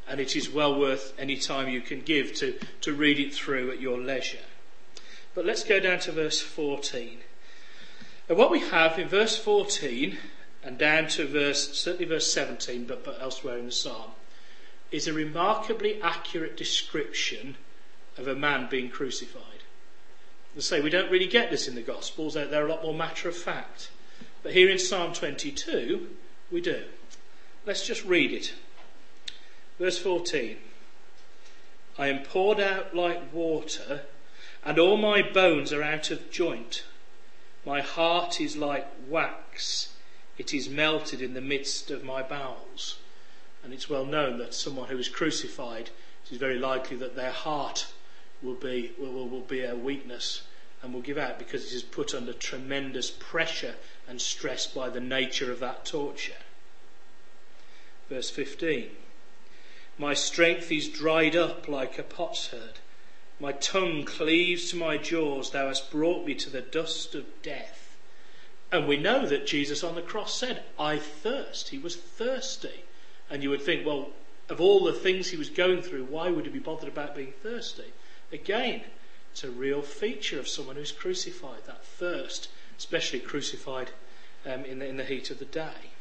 And 0.07 0.19
it 0.19 0.35
is 0.35 0.49
well 0.49 0.79
worth 0.79 1.13
any 1.17 1.37
time 1.37 1.67
you 1.67 1.81
can 1.81 2.01
give 2.01 2.33
to, 2.35 2.59
to 2.81 2.93
read 2.93 3.19
it 3.19 3.33
through 3.33 3.71
at 3.71 3.81
your 3.81 3.97
leisure. 3.97 4.45
But 5.33 5.45
let's 5.45 5.63
go 5.63 5.79
down 5.79 5.99
to 6.01 6.11
verse 6.11 6.41
14. 6.41 7.19
And 8.29 8.37
what 8.37 8.51
we 8.51 8.59
have 8.59 8.97
in 8.97 9.07
verse 9.07 9.37
14 9.37 10.17
and 10.63 10.77
down 10.77 11.07
to 11.09 11.27
verse, 11.27 11.77
certainly 11.77 12.05
verse 12.05 12.31
17, 12.31 12.85
but, 12.85 13.03
but 13.03 13.17
elsewhere 13.19 13.57
in 13.57 13.65
the 13.65 13.71
psalm, 13.71 14.11
is 14.91 15.07
a 15.07 15.13
remarkably 15.13 16.01
accurate 16.01 16.55
description 16.55 17.55
of 18.17 18.27
a 18.27 18.35
man 18.35 18.67
being 18.69 18.89
crucified. 18.89 19.41
As 20.57 20.65
say, 20.65 20.79
we 20.79 20.89
don't 20.89 21.11
really 21.11 21.27
get 21.27 21.51
this 21.51 21.67
in 21.67 21.75
the 21.75 21.81
Gospels, 21.81 22.33
they're, 22.33 22.47
they're 22.47 22.67
a 22.67 22.69
lot 22.69 22.83
more 22.83 22.93
matter 22.93 23.27
of 23.27 23.35
fact. 23.35 23.89
But 24.41 24.53
here 24.53 24.69
in 24.69 24.79
Psalm 24.79 25.13
22, 25.13 26.07
we 26.51 26.61
do. 26.61 26.83
Let's 27.65 27.85
just 27.85 28.05
read 28.05 28.31
it. 28.31 28.53
Verse 29.79 29.97
14 29.97 30.57
I 31.97 32.07
am 32.07 32.23
poured 32.23 32.59
out 32.59 32.95
like 32.95 33.33
water, 33.33 34.01
and 34.63 34.77
all 34.77 34.97
my 34.97 35.21
bones 35.21 35.73
are 35.73 35.83
out 35.83 36.11
of 36.11 36.29
joint. 36.29 36.83
My 37.65 37.81
heart 37.81 38.39
is 38.39 38.55
like 38.55 38.87
wax, 39.07 39.95
it 40.37 40.53
is 40.53 40.69
melted 40.69 41.21
in 41.21 41.33
the 41.33 41.41
midst 41.41 41.89
of 41.91 42.03
my 42.03 42.21
bowels. 42.21 42.97
And 43.65 43.73
it's 43.73 43.89
well 43.89 44.05
known 44.05 44.37
that 44.37 44.53
someone 44.53 44.89
who 44.89 44.97
is 44.99 45.09
crucified, 45.09 45.89
it 46.23 46.31
is 46.31 46.37
very 46.37 46.59
likely 46.59 46.97
that 46.97 47.15
their 47.15 47.31
heart 47.31 47.87
will 48.43 48.53
be, 48.53 48.91
will, 48.99 49.27
will 49.27 49.41
be 49.41 49.63
a 49.63 49.75
weakness 49.75 50.43
and 50.83 50.93
will 50.93 51.01
give 51.01 51.17
out 51.17 51.39
because 51.39 51.65
it 51.65 51.73
is 51.73 51.81
put 51.81 52.13
under 52.13 52.31
tremendous 52.31 53.09
pressure 53.09 53.73
and 54.07 54.21
stress 54.21 54.67
by 54.67 54.87
the 54.87 54.99
nature 54.99 55.51
of 55.51 55.59
that 55.61 55.83
torture. 55.83 56.37
Verse 58.07 58.29
15 58.29 58.91
My 59.97 60.13
strength 60.13 60.71
is 60.71 60.87
dried 60.87 61.35
up 61.35 61.67
like 61.67 61.97
a 61.97 62.03
potsherd. 62.03 62.77
My 63.39 63.51
tongue 63.51 64.05
cleaves 64.05 64.69
to 64.69 64.75
my 64.75 64.97
jaws. 64.97 65.49
Thou 65.49 65.69
hast 65.69 65.89
brought 65.89 66.27
me 66.27 66.35
to 66.35 66.51
the 66.51 66.61
dust 66.61 67.15
of 67.15 67.41
death. 67.41 67.97
And 68.71 68.87
we 68.87 68.97
know 68.97 69.25
that 69.25 69.47
Jesus 69.47 69.83
on 69.83 69.95
the 69.95 70.03
cross 70.03 70.35
said, 70.35 70.61
I 70.77 70.99
thirst. 70.99 71.69
He 71.69 71.79
was 71.79 71.95
thirsty. 71.95 72.83
And 73.29 73.41
you 73.41 73.49
would 73.49 73.61
think, 73.61 73.85
well, 73.85 74.09
of 74.49 74.61
all 74.61 74.83
the 74.83 74.93
things 74.93 75.29
he 75.29 75.37
was 75.37 75.49
going 75.49 75.81
through, 75.81 76.05
why 76.05 76.29
would 76.29 76.45
he 76.45 76.51
be 76.51 76.59
bothered 76.59 76.89
about 76.89 77.15
being 77.15 77.33
thirsty? 77.41 77.93
Again, 78.31 78.81
it's 79.31 79.43
a 79.43 79.49
real 79.49 79.81
feature 79.81 80.39
of 80.39 80.47
someone 80.47 80.75
who's 80.75 80.91
crucified, 80.91 81.65
that 81.65 81.83
thirst, 81.83 82.49
especially 82.77 83.19
crucified 83.19 83.91
um, 84.45 84.63
in, 84.65 84.79
the, 84.79 84.87
in 84.87 84.97
the 84.97 85.03
heat 85.03 85.31
of 85.31 85.39
the 85.39 85.45
day. 85.45 85.91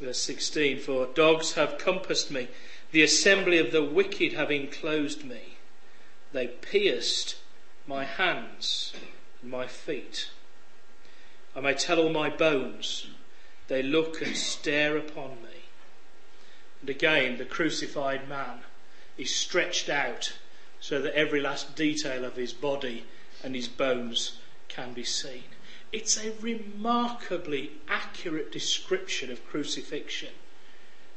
Verse 0.00 0.18
16 0.20 0.80
For 0.80 1.06
dogs 1.14 1.52
have 1.52 1.78
compassed 1.78 2.30
me, 2.30 2.48
the 2.90 3.02
assembly 3.02 3.58
of 3.58 3.70
the 3.70 3.84
wicked 3.84 4.32
have 4.32 4.50
enclosed 4.50 5.24
me. 5.24 5.58
They 6.32 6.46
pierced 6.46 7.36
my 7.86 8.04
hands 8.04 8.94
and 9.42 9.50
my 9.50 9.66
feet. 9.66 10.30
I 11.54 11.60
may 11.60 11.74
tell 11.74 12.00
all 12.00 12.10
my 12.10 12.30
bones 12.30 13.06
they 13.68 13.82
look 13.82 14.20
and 14.20 14.36
stare 14.36 14.96
upon 14.96 15.30
me. 15.42 15.64
And 16.80 16.90
again, 16.90 17.38
the 17.38 17.44
crucified 17.44 18.28
man 18.28 18.60
is 19.16 19.34
stretched 19.34 19.88
out 19.88 20.34
so 20.80 21.00
that 21.00 21.14
every 21.14 21.40
last 21.40 21.74
detail 21.74 22.24
of 22.24 22.36
his 22.36 22.52
body 22.52 23.04
and 23.42 23.54
his 23.54 23.68
bones 23.68 24.38
can 24.68 24.92
be 24.92 25.04
seen. 25.04 25.44
It's 25.92 26.16
a 26.22 26.32
remarkably 26.40 27.72
accurate 27.88 28.50
description 28.50 29.30
of 29.30 29.46
crucifixion 29.46 30.30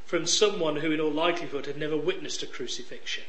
from 0.06 0.26
someone 0.26 0.78
who, 0.78 0.92
in 0.92 1.02
all 1.02 1.12
likelihood, 1.12 1.66
had 1.66 1.78
never 1.78 1.98
witnessed 1.98 2.44
a 2.44 2.48
crucifixion. 2.48 3.26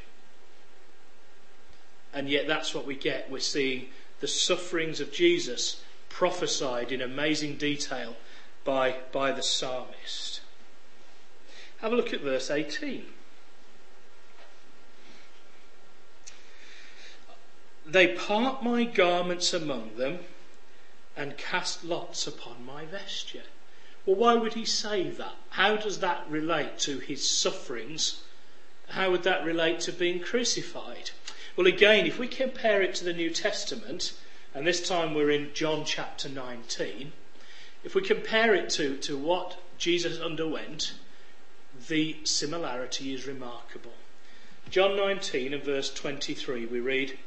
And 2.13 2.29
yet, 2.29 2.47
that's 2.47 2.75
what 2.75 2.87
we 2.87 2.95
get. 2.95 3.31
We're 3.31 3.41
seeing 3.41 3.89
the 4.21 4.29
sufferings 4.29 5.01
of 5.01 5.13
Jesus 5.13 5.83
prophesied 6.09 6.93
in 6.93 7.01
amazing 7.01 7.57
detail 7.57 8.17
by, 8.65 8.97
by 9.13 9.33
the 9.33 9.43
psalmist. 9.43 10.41
Have 11.79 11.93
a 11.93 11.97
look 11.97 12.13
at 12.13 12.21
verse 12.21 12.51
18. 12.51 13.07
They 17.87 18.09
part 18.09 18.63
my 18.63 18.85
garments 18.85 19.55
among 19.55 19.97
them 19.97 20.21
and 21.17 21.39
cast 21.39 21.85
lots 21.85 22.27
upon 22.27 22.65
my 22.67 22.85
vesture. 22.85 23.45
Well, 24.05 24.17
why 24.17 24.35
would 24.35 24.55
he 24.55 24.65
say 24.65 25.09
that? 25.11 25.37
How 25.51 25.77
does 25.77 26.01
that 26.01 26.25
relate 26.29 26.79
to 26.81 26.99
his 26.99 27.29
sufferings? 27.29 28.23
How 28.89 29.11
would 29.11 29.23
that 29.25 29.45
relate 29.45 29.81
to 29.81 29.93
being 29.93 30.21
crucified? 30.21 31.11
Well, 31.57 31.67
again, 31.67 32.07
if 32.07 32.19
we 32.19 32.29
compare 32.29 32.83
it 32.83 32.95
to 32.97 33.05
the 33.05 33.13
New 33.13 33.31
Testament, 33.31 34.13
and 34.55 34.67
this 34.67 34.87
time 34.87 35.15
we're 35.15 35.31
in 35.31 35.53
John 35.55 35.85
chapter 35.85 36.29
19, 36.29 37.13
if 37.89 37.95
we 37.95 38.03
compare 38.03 38.55
it 38.55 38.69
to, 38.69 38.99
to 38.99 39.17
what 39.17 39.57
Jesus 39.79 40.21
underwent, 40.21 40.93
the 41.89 42.19
similarity 42.23 43.15
is 43.15 43.27
remarkable. 43.27 43.95
John 44.69 44.95
19 44.95 45.55
and 45.55 45.63
verse 45.63 45.91
23, 45.95 46.67
we 46.67 46.81
read, 46.81 47.19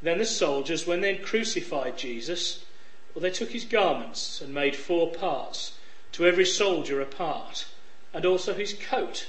Then 0.00 0.18
the 0.18 0.24
soldiers, 0.24 0.86
when 0.86 1.00
they 1.00 1.16
had 1.16 1.26
crucified 1.26 1.98
Jesus, 1.98 2.64
well, 3.12 3.22
they 3.22 3.32
took 3.32 3.50
his 3.50 3.64
garments 3.64 4.40
and 4.40 4.54
made 4.54 4.76
four 4.76 5.10
parts, 5.10 5.72
to 6.12 6.28
every 6.28 6.46
soldier 6.46 7.00
a 7.00 7.04
part, 7.04 7.66
and 8.14 8.24
also 8.24 8.54
his 8.54 8.74
coat. 8.74 9.26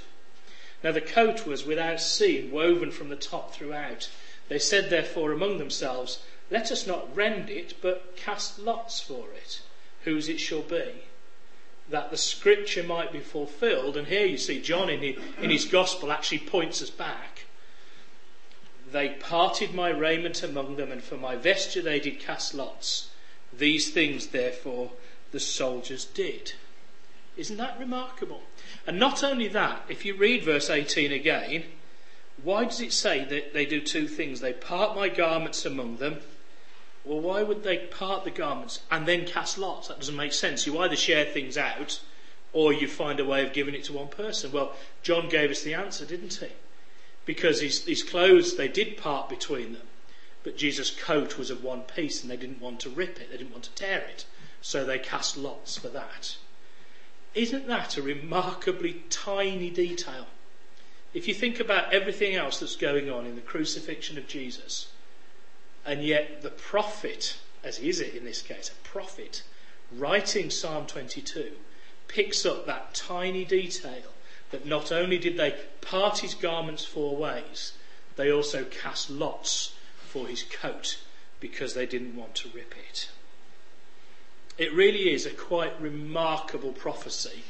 Now 0.83 0.91
the 0.91 1.01
coat 1.01 1.47
was 1.47 1.65
without 1.65 1.99
seam, 1.99 2.51
woven 2.51 2.91
from 2.91 3.09
the 3.09 3.15
top 3.15 3.55
throughout. 3.55 4.11
They 4.49 4.59
said 4.59 4.91
therefore 4.91 5.31
among 5.31 5.57
themselves, 5.57 6.19
Let 6.51 6.71
us 6.71 6.85
not 6.85 7.15
rend 7.15 7.49
it, 7.49 7.73
but 7.81 8.15
cast 8.15 8.59
lots 8.59 8.99
for 8.99 9.29
it 9.35 9.61
whose 10.03 10.29
it 10.29 10.39
shall 10.39 10.61
be. 10.61 11.03
that 11.89 12.11
the 12.11 12.17
scripture 12.17 12.83
might 12.83 13.11
be 13.11 13.19
fulfilled. 13.19 13.97
And 13.97 14.07
here 14.07 14.25
you 14.25 14.37
see 14.37 14.61
John 14.61 14.89
in 14.89 14.99
his, 15.01 15.15
in 15.41 15.49
his 15.49 15.65
gospel 15.65 16.11
actually 16.11 16.39
points 16.39 16.81
us 16.81 16.89
back. 16.89 17.45
They 18.91 19.09
parted 19.09 19.73
my 19.73 19.89
raiment 19.89 20.41
among 20.43 20.75
them, 20.75 20.91
and 20.91 21.03
for 21.03 21.17
my 21.17 21.35
vesture 21.35 21.81
they 21.81 21.99
did 21.99 22.19
cast 22.19 22.53
lots. 22.53 23.09
These 23.55 23.89
things, 23.91 24.27
therefore, 24.27 24.91
the 25.31 25.39
soldiers 25.39 26.05
did. 26.05 26.53
Isn't 27.37 27.57
that 27.57 27.79
remarkable? 27.79 28.41
And 28.85 28.99
not 28.99 29.23
only 29.23 29.47
that, 29.49 29.83
if 29.89 30.05
you 30.05 30.15
read 30.15 30.43
verse 30.43 30.69
18 30.69 31.11
again, 31.11 31.63
why 32.43 32.65
does 32.65 32.81
it 32.81 32.93
say 32.93 33.23
that 33.25 33.53
they 33.53 33.65
do 33.65 33.81
two 33.81 34.07
things? 34.07 34.41
They 34.41 34.53
part 34.53 34.95
my 34.95 35.09
garments 35.09 35.65
among 35.65 35.97
them. 35.97 36.17
Well, 37.05 37.19
why 37.21 37.43
would 37.43 37.63
they 37.63 37.77
part 37.77 38.23
the 38.23 38.31
garments 38.31 38.81
and 38.91 39.07
then 39.07 39.25
cast 39.25 39.57
lots? 39.57 39.87
That 39.87 39.99
doesn't 39.99 40.15
make 40.15 40.33
sense. 40.33 40.67
You 40.67 40.77
either 40.79 40.95
share 40.95 41.25
things 41.25 41.57
out 41.57 42.01
or 42.51 42.73
you 42.73 42.87
find 42.87 43.19
a 43.19 43.25
way 43.25 43.45
of 43.45 43.53
giving 43.53 43.75
it 43.75 43.83
to 43.85 43.93
one 43.93 44.07
person. 44.07 44.51
Well, 44.51 44.73
John 45.01 45.29
gave 45.29 45.51
us 45.51 45.61
the 45.61 45.73
answer, 45.73 46.05
didn't 46.05 46.33
he? 46.35 46.49
Because 47.25 47.61
his, 47.61 47.85
his 47.85 48.03
clothes, 48.03 48.55
they 48.55 48.67
did 48.67 48.97
part 48.97 49.29
between 49.29 49.73
them. 49.73 49.87
But 50.43 50.57
Jesus' 50.57 50.89
coat 50.89 51.37
was 51.37 51.49
of 51.49 51.63
one 51.63 51.81
piece 51.81 52.21
and 52.21 52.31
they 52.31 52.37
didn't 52.37 52.61
want 52.61 52.79
to 52.81 52.89
rip 52.89 53.19
it, 53.19 53.29
they 53.31 53.37
didn't 53.37 53.51
want 53.51 53.65
to 53.65 53.75
tear 53.75 53.99
it. 53.99 54.25
So 54.61 54.83
they 54.83 54.99
cast 54.99 55.37
lots 55.37 55.77
for 55.77 55.89
that. 55.89 56.37
Isn't 57.35 57.67
that 57.67 57.97
a 57.97 58.01
remarkably 58.01 59.03
tiny 59.09 59.69
detail? 59.69 60.27
If 61.13 61.27
you 61.27 61.33
think 61.33 61.59
about 61.59 61.93
everything 61.93 62.35
else 62.35 62.59
that's 62.59 62.75
going 62.75 63.09
on 63.09 63.25
in 63.25 63.35
the 63.35 63.41
crucifixion 63.41 64.17
of 64.17 64.27
Jesus, 64.27 64.87
and 65.85 66.03
yet 66.03 66.41
the 66.41 66.49
prophet, 66.49 67.37
as 67.63 67.79
is 67.79 67.99
it 67.99 68.15
in 68.15 68.25
this 68.25 68.41
case, 68.41 68.69
a 68.69 68.87
prophet, 68.87 69.43
writing 69.91 70.49
Psalm 70.49 70.85
22, 70.85 71.51
picks 72.07 72.45
up 72.45 72.65
that 72.65 72.93
tiny 72.93 73.45
detail 73.45 74.13
that 74.51 74.65
not 74.65 74.91
only 74.91 75.17
did 75.17 75.37
they 75.37 75.55
part 75.81 76.19
his 76.19 76.33
garments 76.33 76.85
four 76.85 77.15
ways, 77.15 77.73
they 78.15 78.31
also 78.31 78.65
cast 78.65 79.09
lots 79.09 79.73
for 80.07 80.27
his 80.27 80.43
coat 80.43 80.99
because 81.39 81.73
they 81.73 81.85
didn't 81.85 82.15
want 82.15 82.35
to 82.35 82.49
rip 82.49 82.73
it. 82.77 83.09
It 84.57 84.73
really 84.73 85.13
is 85.13 85.25
a 85.25 85.31
quite 85.31 85.79
remarkable 85.79 86.73
prophecy 86.73 87.43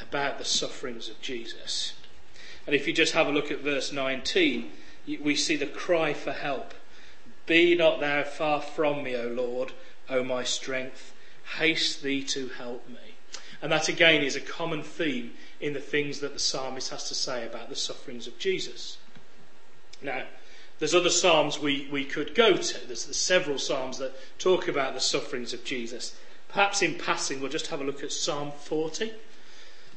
about 0.00 0.38
the 0.38 0.44
sufferings 0.44 1.08
of 1.08 1.20
Jesus. 1.20 1.92
And 2.66 2.74
if 2.74 2.88
you 2.88 2.92
just 2.92 3.12
have 3.12 3.28
a 3.28 3.32
look 3.32 3.52
at 3.52 3.60
verse 3.60 3.92
19, 3.92 4.72
we 5.22 5.36
see 5.36 5.56
the 5.56 5.66
cry 5.66 6.12
for 6.12 6.32
help. 6.32 6.74
Be 7.46 7.74
not 7.74 8.00
thou 8.00 8.24
far 8.24 8.60
from 8.60 9.04
me, 9.04 9.16
O 9.16 9.28
Lord, 9.28 9.72
O 10.08 10.22
my 10.22 10.44
strength. 10.44 11.12
Haste 11.58 12.02
thee 12.02 12.24
to 12.24 12.48
help 12.48 12.88
me. 12.88 13.14
And 13.62 13.72
that 13.72 13.88
again 13.88 14.22
is 14.22 14.36
a 14.36 14.40
common 14.40 14.82
theme 14.82 15.34
in 15.60 15.72
the 15.72 15.80
things 15.80 16.20
that 16.20 16.32
the 16.32 16.38
psalmist 16.38 16.90
has 16.90 17.08
to 17.08 17.14
say 17.14 17.46
about 17.46 17.68
the 17.68 17.76
sufferings 17.76 18.26
of 18.26 18.38
Jesus. 18.38 18.98
Now, 20.02 20.24
there's 20.78 20.94
other 20.94 21.10
psalms 21.10 21.58
we, 21.58 21.88
we 21.90 22.04
could 22.04 22.34
go 22.34 22.56
to. 22.56 22.86
There's, 22.86 23.06
there's 23.06 23.16
several 23.16 23.58
psalms 23.58 23.98
that 23.98 24.14
talk 24.38 24.68
about 24.68 24.94
the 24.94 25.00
sufferings 25.00 25.54
of 25.54 25.64
Jesus. 25.64 26.14
Perhaps 26.48 26.82
in 26.82 26.96
passing, 26.96 27.40
we'll 27.40 27.50
just 27.50 27.68
have 27.68 27.80
a 27.80 27.84
look 27.84 28.02
at 28.02 28.12
Psalm 28.12 28.52
40, 28.52 29.12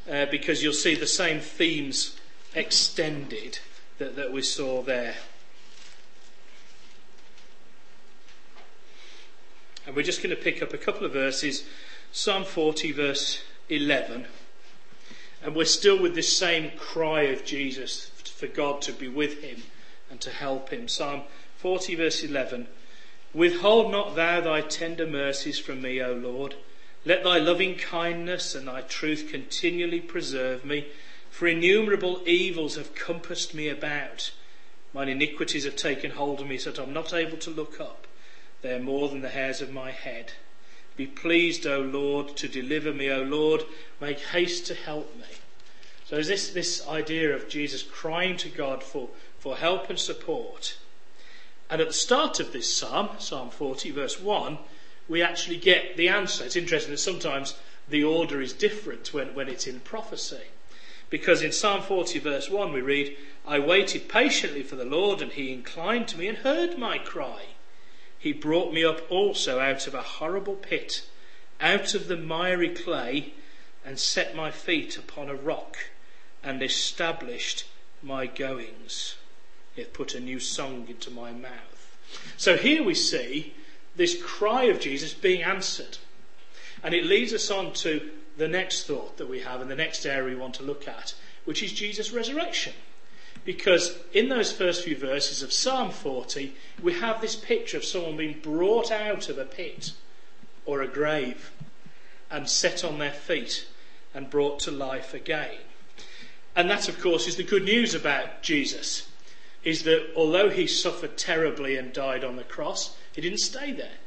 uh, 0.09 0.25
because 0.27 0.63
you'll 0.63 0.73
see 0.73 0.95
the 0.95 1.07
same 1.07 1.39
themes 1.39 2.17
extended 2.55 3.59
that, 3.97 4.15
that 4.15 4.31
we 4.31 4.41
saw 4.41 4.81
there. 4.81 5.15
And 9.89 9.95
we're 9.95 10.03
just 10.03 10.21
going 10.21 10.29
to 10.35 10.39
pick 10.39 10.61
up 10.61 10.71
a 10.71 10.77
couple 10.77 11.03
of 11.03 11.13
verses. 11.13 11.63
Psalm 12.11 12.45
40, 12.45 12.91
verse 12.91 13.41
11. 13.69 14.27
And 15.41 15.55
we're 15.55 15.65
still 15.65 15.99
with 15.99 16.13
this 16.13 16.37
same 16.37 16.73
cry 16.77 17.23
of 17.23 17.43
Jesus 17.43 18.11
for 18.35 18.45
God 18.45 18.83
to 18.83 18.93
be 18.93 19.07
with 19.07 19.41
him 19.41 19.63
and 20.11 20.21
to 20.21 20.29
help 20.29 20.69
him. 20.69 20.87
Psalm 20.87 21.23
40, 21.57 21.95
verse 21.95 22.21
11. 22.21 22.67
Withhold 23.33 23.91
not 23.91 24.15
thou 24.15 24.39
thy 24.39 24.61
tender 24.61 25.07
mercies 25.07 25.57
from 25.57 25.81
me, 25.81 25.99
O 26.03 26.13
Lord. 26.13 26.53
Let 27.03 27.23
thy 27.23 27.39
loving 27.39 27.73
kindness 27.73 28.53
and 28.53 28.67
thy 28.67 28.81
truth 28.81 29.29
continually 29.31 30.01
preserve 30.01 30.63
me, 30.63 30.85
for 31.31 31.47
innumerable 31.47 32.21
evils 32.27 32.75
have 32.75 32.93
compassed 32.93 33.55
me 33.55 33.69
about. 33.69 34.29
Mine 34.93 35.09
iniquities 35.09 35.65
have 35.65 35.75
taken 35.75 36.11
hold 36.11 36.41
of 36.41 36.47
me 36.47 36.59
so 36.59 36.69
that 36.69 36.79
I'm 36.79 36.93
not 36.93 37.11
able 37.11 37.37
to 37.37 37.49
look 37.49 37.81
up. 37.81 38.05
They 38.61 38.73
are 38.73 38.79
more 38.79 39.09
than 39.09 39.21
the 39.21 39.29
hairs 39.29 39.61
of 39.61 39.71
my 39.71 39.91
head. 39.91 40.33
Be 40.97 41.07
pleased, 41.07 41.65
O 41.65 41.79
Lord, 41.79 42.35
to 42.37 42.47
deliver 42.47 42.93
me, 42.93 43.09
O 43.09 43.21
Lord. 43.21 43.63
Make 44.01 44.19
haste 44.19 44.67
to 44.67 44.75
help 44.75 45.15
me. 45.15 45.37
So 46.05 46.17
is 46.17 46.27
this, 46.27 46.49
this 46.49 46.87
idea 46.87 47.33
of 47.33 47.47
Jesus 47.47 47.83
crying 47.83 48.35
to 48.37 48.49
God 48.49 48.83
for, 48.83 49.09
for 49.37 49.57
help 49.57 49.89
and 49.89 49.99
support. 49.99 50.77
And 51.69 51.79
at 51.79 51.87
the 51.87 51.93
start 51.93 52.39
of 52.39 52.51
this 52.51 52.75
psalm, 52.75 53.09
Psalm 53.19 53.49
40, 53.49 53.91
verse 53.91 54.19
1, 54.19 54.57
we 55.07 55.21
actually 55.21 55.57
get 55.57 55.95
the 55.95 56.09
answer. 56.09 56.43
It's 56.43 56.55
interesting 56.55 56.91
that 56.91 56.97
sometimes 56.97 57.55
the 57.87 58.03
order 58.03 58.41
is 58.41 58.53
different 58.53 59.13
when, 59.13 59.33
when 59.35 59.47
it's 59.47 59.67
in 59.67 59.79
prophecy. 59.79 60.47
Because 61.09 61.41
in 61.41 61.51
Psalm 61.51 61.81
40, 61.81 62.19
verse 62.19 62.49
1, 62.49 62.73
we 62.73 62.81
read, 62.81 63.15
I 63.47 63.59
waited 63.59 64.09
patiently 64.09 64.63
for 64.63 64.75
the 64.75 64.85
Lord, 64.85 65.21
and 65.21 65.31
he 65.31 65.53
inclined 65.53 66.07
to 66.09 66.17
me 66.17 66.27
and 66.27 66.39
heard 66.39 66.77
my 66.77 66.97
cry. 66.97 67.45
He 68.19 68.33
brought 68.33 68.73
me 68.73 68.83
up 68.83 69.09
also 69.09 69.59
out 69.59 69.87
of 69.87 69.93
a 69.95 70.01
horrible 70.01 70.55
pit, 70.55 71.03
out 71.61 71.93
of 71.93 72.07
the 72.07 72.17
miry 72.17 72.69
clay, 72.69 73.33
and 73.85 73.97
set 73.97 74.35
my 74.35 74.51
feet 74.51 74.97
upon 74.97 75.29
a 75.29 75.35
rock, 75.35 75.77
and 76.43 76.61
established 76.61 77.65
my 78.03 78.27
goings. 78.27 79.15
He 79.73 79.81
hath 79.81 79.93
put 79.93 80.13
a 80.13 80.19
new 80.19 80.39
song 80.39 80.85
into 80.89 81.09
my 81.09 81.31
mouth. 81.31 81.97
So 82.35 82.57
here 82.57 82.83
we 82.83 82.93
see 82.93 83.53
this 83.95 84.21
cry 84.21 84.63
of 84.63 84.79
Jesus 84.79 85.13
being 85.13 85.41
answered. 85.41 85.97
And 86.83 86.93
it 86.93 87.05
leads 87.05 87.33
us 87.33 87.49
on 87.49 87.73
to 87.73 88.09
the 88.37 88.47
next 88.47 88.85
thought 88.87 89.17
that 89.17 89.29
we 89.29 89.41
have 89.41 89.61
and 89.61 89.69
the 89.69 89.75
next 89.75 90.05
area 90.05 90.35
we 90.35 90.41
want 90.41 90.55
to 90.55 90.63
look 90.63 90.87
at, 90.87 91.13
which 91.45 91.63
is 91.63 91.71
Jesus' 91.71 92.11
resurrection. 92.11 92.73
Because 93.45 93.97
in 94.13 94.29
those 94.29 94.51
first 94.51 94.83
few 94.83 94.97
verses 94.97 95.41
of 95.41 95.53
Psalm 95.53 95.91
40, 95.91 96.53
we 96.81 96.93
have 96.93 97.21
this 97.21 97.35
picture 97.35 97.77
of 97.77 97.85
someone 97.85 98.17
being 98.17 98.39
brought 98.41 98.91
out 98.91 99.29
of 99.29 99.37
a 99.37 99.45
pit 99.45 99.93
or 100.65 100.81
a 100.81 100.87
grave 100.87 101.51
and 102.29 102.49
set 102.49 102.83
on 102.83 102.99
their 102.99 103.11
feet 103.11 103.67
and 104.13 104.29
brought 104.29 104.59
to 104.59 104.71
life 104.71 105.13
again. 105.13 105.57
And 106.55 106.69
that, 106.69 106.89
of 106.89 106.99
course, 106.99 107.27
is 107.27 107.37
the 107.37 107.43
good 107.43 107.63
news 107.63 107.95
about 107.95 108.41
Jesus 108.41 109.07
is 109.63 109.83
that 109.83 110.13
although 110.15 110.49
he 110.49 110.67
suffered 110.67 111.17
terribly 111.17 111.75
and 111.75 111.91
died 111.91 112.23
on 112.23 112.35
the 112.35 112.43
cross, 112.43 112.97
he 113.13 113.21
didn't 113.21 113.39
stay 113.39 113.71
there. 113.71 113.97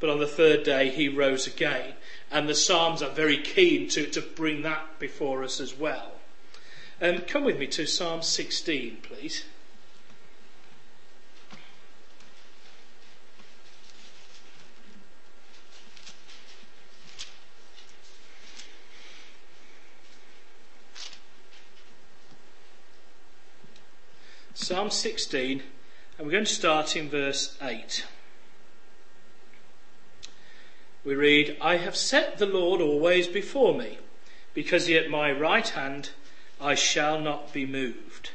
But 0.00 0.10
on 0.10 0.18
the 0.18 0.26
third 0.26 0.64
day, 0.64 0.90
he 0.90 1.08
rose 1.08 1.46
again. 1.46 1.94
And 2.30 2.48
the 2.48 2.54
Psalms 2.54 3.02
are 3.02 3.10
very 3.10 3.38
keen 3.38 3.88
to, 3.90 4.06
to 4.06 4.20
bring 4.20 4.62
that 4.62 4.98
before 4.98 5.42
us 5.42 5.60
as 5.60 5.76
well. 5.76 6.12
Um, 7.00 7.18
come 7.18 7.44
with 7.44 7.60
me 7.60 7.68
to 7.68 7.86
Psalm 7.86 8.22
16, 8.22 8.98
please. 9.02 9.44
Psalm 24.54 24.90
16, 24.90 25.62
and 26.18 26.26
we're 26.26 26.32
going 26.32 26.44
to 26.44 26.50
start 26.50 26.96
in 26.96 27.08
verse 27.08 27.56
8. 27.62 28.04
We 31.04 31.14
read, 31.14 31.56
I 31.60 31.76
have 31.76 31.94
set 31.94 32.38
the 32.38 32.46
Lord 32.46 32.80
always 32.80 33.28
before 33.28 33.78
me, 33.78 33.98
because 34.52 34.86
he 34.86 34.98
at 34.98 35.08
my 35.08 35.30
right 35.30 35.68
hand 35.68 36.10
I 36.60 36.74
shall 36.74 37.20
not 37.20 37.52
be 37.52 37.66
moved. 37.66 38.30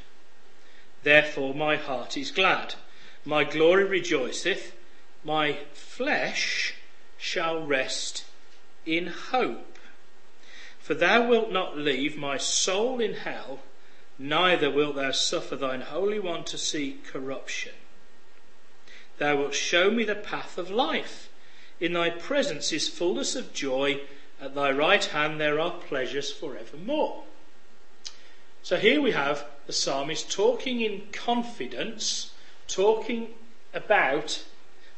Therefore 1.03 1.53
my 1.53 1.75
heart 1.75 2.15
is 2.15 2.31
glad, 2.31 2.75
my 3.25 3.43
glory 3.43 3.83
rejoiceth, 3.83 4.73
my 5.23 5.59
flesh 5.73 6.75
shall 7.17 7.65
rest 7.65 8.25
in 8.85 9.07
hope. 9.07 9.77
For 10.79 10.93
thou 10.93 11.27
wilt 11.27 11.51
not 11.51 11.77
leave 11.77 12.17
my 12.17 12.37
soul 12.37 12.99
in 12.99 13.13
hell 13.13 13.61
neither 14.19 14.69
wilt 14.69 14.95
thou 14.95 15.11
suffer 15.11 15.55
thine 15.55 15.81
Holy 15.81 16.19
One 16.19 16.43
to 16.45 16.57
see 16.57 16.99
corruption. 17.05 17.73
Thou 19.17 19.37
wilt 19.37 19.53
show 19.53 19.91
me 19.91 20.03
the 20.03 20.15
path 20.15 20.57
of 20.57 20.69
life. 20.69 21.29
In 21.79 21.93
thy 21.93 22.09
presence 22.09 22.71
is 22.71 22.87
fullness 22.87 23.35
of 23.35 23.53
joy. 23.53 24.01
At 24.41 24.55
thy 24.55 24.71
right 24.71 25.03
hand 25.03 25.39
there 25.39 25.59
are 25.59 25.71
pleasures 25.71 26.31
for 26.31 26.57
evermore. 26.57 27.23
So 28.63 28.77
here 28.77 29.01
we 29.01 29.11
have 29.11 29.45
the 29.67 29.73
psalmist 29.73 30.31
talking 30.31 30.79
in 30.79 31.09
confidence, 31.11 32.31
talking 32.69 33.27
about 33.73 34.45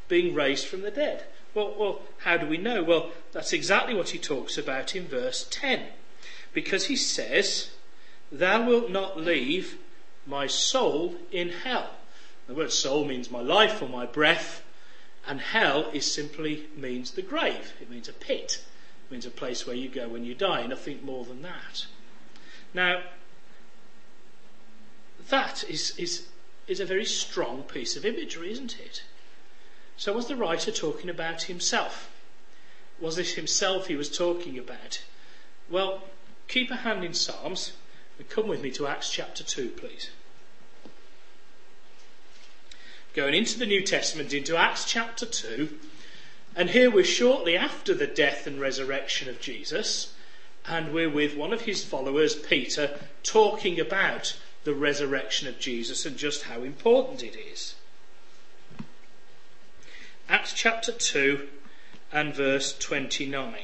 being 0.07 0.35
raised 0.35 0.67
from 0.67 0.81
the 0.81 0.91
dead. 0.91 1.23
Well, 1.55 1.73
well, 1.75 2.01
how 2.19 2.37
do 2.37 2.45
we 2.45 2.57
know? 2.57 2.83
Well, 2.83 3.09
that's 3.31 3.53
exactly 3.53 3.95
what 3.95 4.09
he 4.09 4.19
talks 4.19 4.55
about 4.55 4.95
in 4.95 5.07
verse 5.07 5.47
10. 5.49 5.87
Because 6.53 6.85
he 6.85 6.95
says, 6.95 7.71
Thou 8.31 8.67
wilt 8.67 8.91
not 8.91 9.19
leave 9.19 9.79
my 10.27 10.45
soul 10.45 11.15
in 11.31 11.49
hell. 11.49 11.89
The 12.45 12.53
word 12.53 12.71
soul 12.71 13.03
means 13.03 13.31
my 13.31 13.41
life 13.41 13.81
or 13.81 13.89
my 13.89 14.05
breath, 14.05 14.63
and 15.27 15.41
hell 15.41 15.89
is 15.91 16.11
simply 16.11 16.65
means 16.77 17.11
the 17.11 17.23
grave. 17.23 17.73
It 17.81 17.89
means 17.89 18.07
a 18.07 18.13
pit. 18.13 18.63
It 19.07 19.11
means 19.11 19.25
a 19.25 19.31
place 19.31 19.65
where 19.65 19.75
you 19.75 19.89
go 19.89 20.07
when 20.07 20.23
you 20.23 20.35
die, 20.35 20.67
nothing 20.67 21.03
more 21.03 21.25
than 21.25 21.41
that. 21.41 21.87
Now, 22.75 23.01
that 25.29 25.63
is, 25.69 25.97
is, 25.97 26.27
is 26.67 26.79
a 26.79 26.85
very 26.85 27.05
strong 27.05 27.63
piece 27.63 27.95
of 27.95 28.05
imagery, 28.05 28.51
isn't 28.51 28.79
it? 28.79 29.03
So 29.97 30.13
was 30.13 30.27
the 30.27 30.35
writer 30.35 30.71
talking 30.71 31.09
about 31.09 31.43
himself? 31.43 32.11
Was 32.99 33.15
this 33.15 33.33
himself 33.33 33.87
he 33.87 33.95
was 33.95 34.15
talking 34.15 34.57
about? 34.57 35.01
Well, 35.69 36.03
keep 36.47 36.69
a 36.71 36.77
hand 36.77 37.03
in 37.03 37.13
Psalms 37.13 37.73
and 38.17 38.29
come 38.29 38.47
with 38.47 38.61
me 38.61 38.71
to 38.71 38.87
Acts 38.87 39.09
chapter 39.09 39.43
2, 39.43 39.69
please. 39.69 40.09
Going 43.13 43.33
into 43.33 43.57
the 43.57 43.65
New 43.65 43.81
Testament, 43.81 44.33
into 44.33 44.57
Acts 44.57 44.85
chapter 44.85 45.25
2, 45.25 45.79
and 46.55 46.69
here 46.69 46.89
we're 46.89 47.03
shortly 47.03 47.57
after 47.57 47.93
the 47.93 48.07
death 48.07 48.47
and 48.47 48.59
resurrection 48.59 49.29
of 49.29 49.41
Jesus, 49.41 50.13
and 50.67 50.93
we're 50.93 51.09
with 51.09 51.35
one 51.35 51.53
of 51.53 51.61
his 51.61 51.83
followers, 51.83 52.35
Peter, 52.35 52.97
talking 53.23 53.79
about 53.79 54.37
the 54.65 54.73
resurrection 54.73 55.47
of 55.47 55.59
Jesus 55.59 56.05
and 56.05 56.17
just 56.17 56.43
how 56.43 56.63
important 56.63 57.23
it 57.23 57.37
is. 57.37 57.75
Acts 60.27 60.53
chapter 60.53 60.91
2 60.91 61.47
and 62.11 62.33
verse 62.33 62.77
29. 62.77 63.55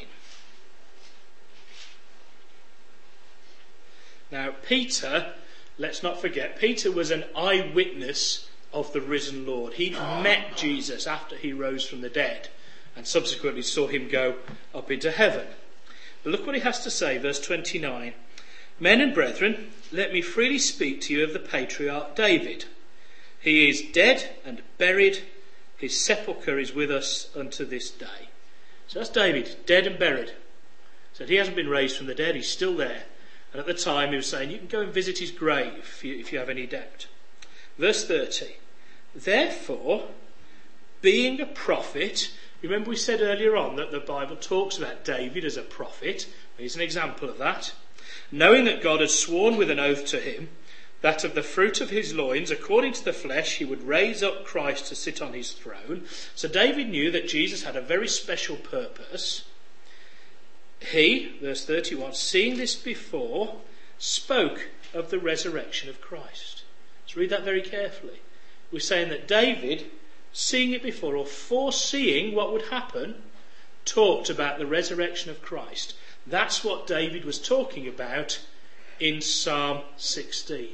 Now, 4.32 4.54
Peter, 4.66 5.34
let's 5.78 6.04
not 6.04 6.22
forget, 6.22 6.58
Peter 6.58 6.92
was 6.92 7.12
an 7.12 7.26
eyewitness 7.36 8.48
of 8.72 8.94
the 8.94 9.02
risen 9.02 9.46
Lord. 9.46 9.74
He 9.74 9.90
met 9.90 10.56
Jesus 10.56 11.08
after 11.08 11.36
he 11.36 11.52
rose 11.52 11.86
from 11.86 12.02
the 12.02 12.10
dead 12.10 12.50
and 12.96 13.08
subsequently 13.08 13.64
saw 13.64 13.88
him 13.88 14.08
go 14.08 14.36
up 14.74 14.92
into 14.92 15.12
heaven. 15.12 15.48
But 16.24 16.32
look 16.32 16.46
what 16.46 16.56
he 16.56 16.62
has 16.62 16.84
to 16.84 16.92
say, 16.92 17.18
verse 17.18 17.40
29. 17.42 18.14
Men 18.82 19.00
and 19.00 19.14
brethren, 19.14 19.70
let 19.92 20.12
me 20.12 20.24
freely 20.24 20.58
speak 20.58 21.02
to 21.02 21.14
you 21.14 21.24
of 21.24 21.34
the 21.34 21.40
patriarch 21.40 22.16
David. 22.16 22.66
He 23.40 23.70
is 23.70 23.84
dead 23.94 24.36
and 24.44 24.64
buried 24.80 25.22
his 25.78 26.04
sepulchre 26.04 26.58
is 26.58 26.74
with 26.74 26.90
us 26.90 27.30
unto 27.36 27.64
this 27.64 27.92
day. 27.92 28.30
So 28.88 29.00
that's 29.00 29.12
David, 29.12 29.56
dead 29.68 29.86
and 29.86 30.00
buried. 30.00 30.32
So 31.14 31.26
he 31.26 31.36
hasn't 31.36 31.56
been 31.56 31.70
raised 31.70 31.96
from 31.96 32.08
the 32.08 32.16
dead, 32.16 32.36
he's 32.36 32.50
still 32.50 32.76
there. 32.76 33.04
And 33.54 33.60
at 33.60 33.68
the 33.68 33.76
time 33.76 34.10
he 34.10 34.16
was 34.16 34.28
saying, 34.28 34.50
you 34.50 34.58
can 34.58 34.68
go 34.68 34.82
and 34.82 34.92
visit 34.92 35.20
his 35.20 35.32
grave 35.32 35.74
if 35.78 36.04
you, 36.04 36.16
if 36.18 36.34
you 36.34 36.40
have 36.40 36.50
any 36.50 36.66
doubt. 36.66 37.06
Verse 37.78 38.08
30. 38.08 38.56
Therefore, 39.14 40.08
being 41.02 41.40
a 41.40 41.46
prophet, 41.46 42.32
remember 42.64 42.90
we 42.90 42.96
said 42.96 43.22
earlier 43.22 43.56
on 43.56 43.76
that 43.76 43.92
the 43.92 44.00
Bible 44.00 44.38
talks 44.38 44.78
about 44.78 45.04
David 45.04 45.46
as 45.46 45.58
a 45.58 45.62
prophet. 45.62 46.26
Here's 46.58 46.76
an 46.76 46.82
example 46.82 47.30
of 47.30 47.38
that. 47.38 47.74
Knowing 48.32 48.66
that 48.66 48.82
God 48.82 49.02
had 49.02 49.10
sworn 49.10 49.58
with 49.58 49.70
an 49.70 49.80
oath 49.80 50.06
to 50.08 50.20
him, 50.20 50.50
that 51.02 51.24
of 51.24 51.34
the 51.34 51.44
fruit 51.44 51.82
of 51.82 51.90
his 51.90 52.14
loins, 52.14 52.52
according 52.52 52.94
to 52.94 53.04
the 53.04 53.14
flesh, 53.14 53.56
he 53.56 53.66
would 53.66 53.88
raise 53.88 54.22
up 54.22 54.46
Christ 54.46 54.86
to 54.88 54.96
sit 54.96 55.22
on 55.22 55.34
his 55.34 55.52
throne. 55.52 56.06
So 56.36 56.48
David 56.48 56.90
knew 56.90 57.10
that 57.12 57.28
Jesus 57.28 57.64
had 57.64 57.76
a 57.76 57.82
very 57.82 58.08
special 58.08 58.56
purpose. 58.56 59.44
He, 60.80 61.38
verse 61.42 61.66
31, 61.66 62.14
seeing 62.14 62.58
this 62.58 62.76
before, 62.76 63.62
spoke 63.98 64.70
of 64.94 65.10
the 65.10 65.20
resurrection 65.20 65.90
of 65.90 66.02
Christ. 66.02 66.64
Let's 67.04 67.18
read 67.18 67.30
that 67.32 67.44
very 67.44 67.62
carefully. 67.62 68.22
We're 68.72 68.80
saying 68.80 69.10
that 69.10 69.28
David, 69.28 69.86
seeing 70.34 70.72
it 70.72 70.84
before 70.84 71.16
or 71.16 71.26
foreseeing 71.26 72.34
what 72.34 72.54
would 72.54 72.68
happen, 72.68 73.24
talked 73.86 74.30
about 74.30 74.60
the 74.60 74.66
resurrection 74.66 75.32
of 75.32 75.42
Christ. 75.42 75.96
That's 76.28 76.64
what 76.64 76.88
David 76.88 77.26
was 77.26 77.40
talking 77.40 77.88
about 77.88 78.40
in 79.00 79.22
Psalm 79.22 79.82
16. 79.98 80.70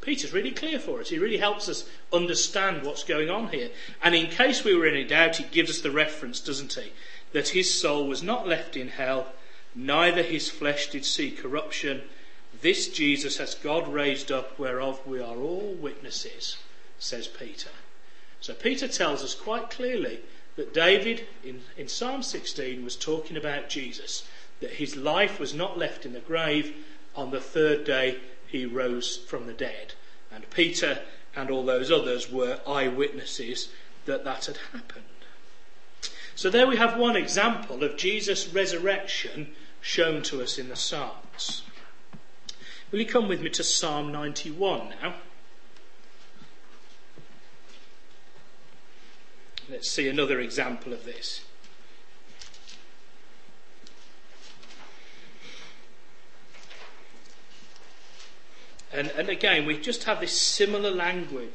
Peter's 0.00 0.32
really 0.32 0.52
clear 0.52 0.78
for 0.78 1.00
us. 1.00 1.08
He 1.08 1.18
really 1.18 1.38
helps 1.38 1.68
us 1.68 1.88
understand 2.12 2.82
what's 2.82 3.02
going 3.02 3.28
on 3.28 3.48
here. 3.48 3.70
And 4.02 4.14
in 4.14 4.28
case 4.28 4.62
we 4.62 4.74
were 4.74 4.86
in 4.86 4.94
any 4.94 5.04
doubt, 5.04 5.36
he 5.36 5.44
gives 5.44 5.70
us 5.70 5.80
the 5.80 5.90
reference, 5.90 6.38
doesn't 6.38 6.74
he? 6.74 6.92
That 7.32 7.48
his 7.48 7.72
soul 7.72 8.06
was 8.06 8.22
not 8.22 8.46
left 8.46 8.76
in 8.76 8.88
hell, 8.88 9.32
neither 9.74 10.22
his 10.22 10.48
flesh 10.48 10.90
did 10.90 11.04
see 11.04 11.30
corruption. 11.30 12.02
This 12.62 12.88
Jesus 12.88 13.38
has 13.38 13.54
God 13.54 13.88
raised 13.88 14.30
up, 14.30 14.58
whereof 14.58 15.04
we 15.06 15.20
are 15.20 15.36
all 15.36 15.74
witnesses, 15.74 16.56
says 16.98 17.26
Peter. 17.26 17.70
So 18.40 18.54
Peter 18.54 18.86
tells 18.86 19.24
us 19.24 19.34
quite 19.34 19.70
clearly 19.70 20.20
that 20.54 20.72
David 20.72 21.26
in, 21.42 21.62
in 21.76 21.88
Psalm 21.88 22.22
16 22.22 22.84
was 22.84 22.96
talking 22.96 23.36
about 23.36 23.68
Jesus, 23.68 24.26
that 24.60 24.74
his 24.74 24.96
life 24.96 25.38
was 25.38 25.54
not 25.54 25.78
left 25.78 26.06
in 26.06 26.12
the 26.12 26.20
grave. 26.20 26.74
On 27.14 27.30
the 27.30 27.40
third 27.40 27.84
day, 27.84 28.18
he 28.46 28.66
rose 28.66 29.16
from 29.16 29.46
the 29.46 29.52
dead. 29.52 29.94
And 30.32 30.48
Peter 30.50 31.00
and 31.34 31.50
all 31.50 31.64
those 31.64 31.90
others 31.90 32.30
were 32.30 32.60
eyewitnesses 32.66 33.68
that 34.06 34.24
that 34.24 34.46
had 34.46 34.58
happened. 34.72 35.04
So 36.34 36.50
there 36.50 36.66
we 36.66 36.76
have 36.76 36.98
one 36.98 37.16
example 37.16 37.82
of 37.82 37.96
Jesus' 37.96 38.48
resurrection 38.48 39.54
shown 39.80 40.22
to 40.24 40.42
us 40.42 40.58
in 40.58 40.68
the 40.68 40.76
Psalms. 40.76 41.62
Will 42.90 42.98
you 42.98 43.06
come 43.06 43.28
with 43.28 43.40
me 43.40 43.50
to 43.50 43.64
Psalm 43.64 44.12
91 44.12 44.90
now? 45.02 45.14
Let's 49.68 49.90
see 49.90 50.08
another 50.08 50.38
example 50.40 50.92
of 50.92 51.04
this. 51.04 51.45
And, 58.96 59.08
and 59.10 59.28
again, 59.28 59.66
we 59.66 59.76
just 59.78 60.04
have 60.04 60.20
this 60.20 60.32
similar 60.32 60.90
language 60.90 61.50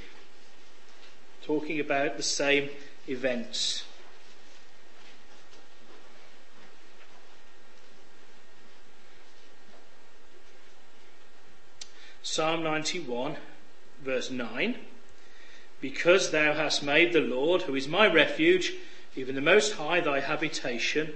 talking 1.44 1.80
about 1.80 2.16
the 2.16 2.24
same 2.24 2.70
events. 3.10 3.84
Psalm 12.22 12.62
91, 12.62 13.38
verse 14.04 14.30
9. 14.30 14.76
Because 15.82 16.30
thou 16.30 16.54
hast 16.54 16.84
made 16.84 17.12
the 17.12 17.22
Lord, 17.22 17.64
who 17.64 17.74
is 17.74 17.88
my 17.88 18.06
refuge, 18.06 18.74
even 19.16 19.34
the 19.34 19.42
Most 19.42 19.74
High, 19.74 20.00
thy 20.00 20.20
habitation, 20.20 21.16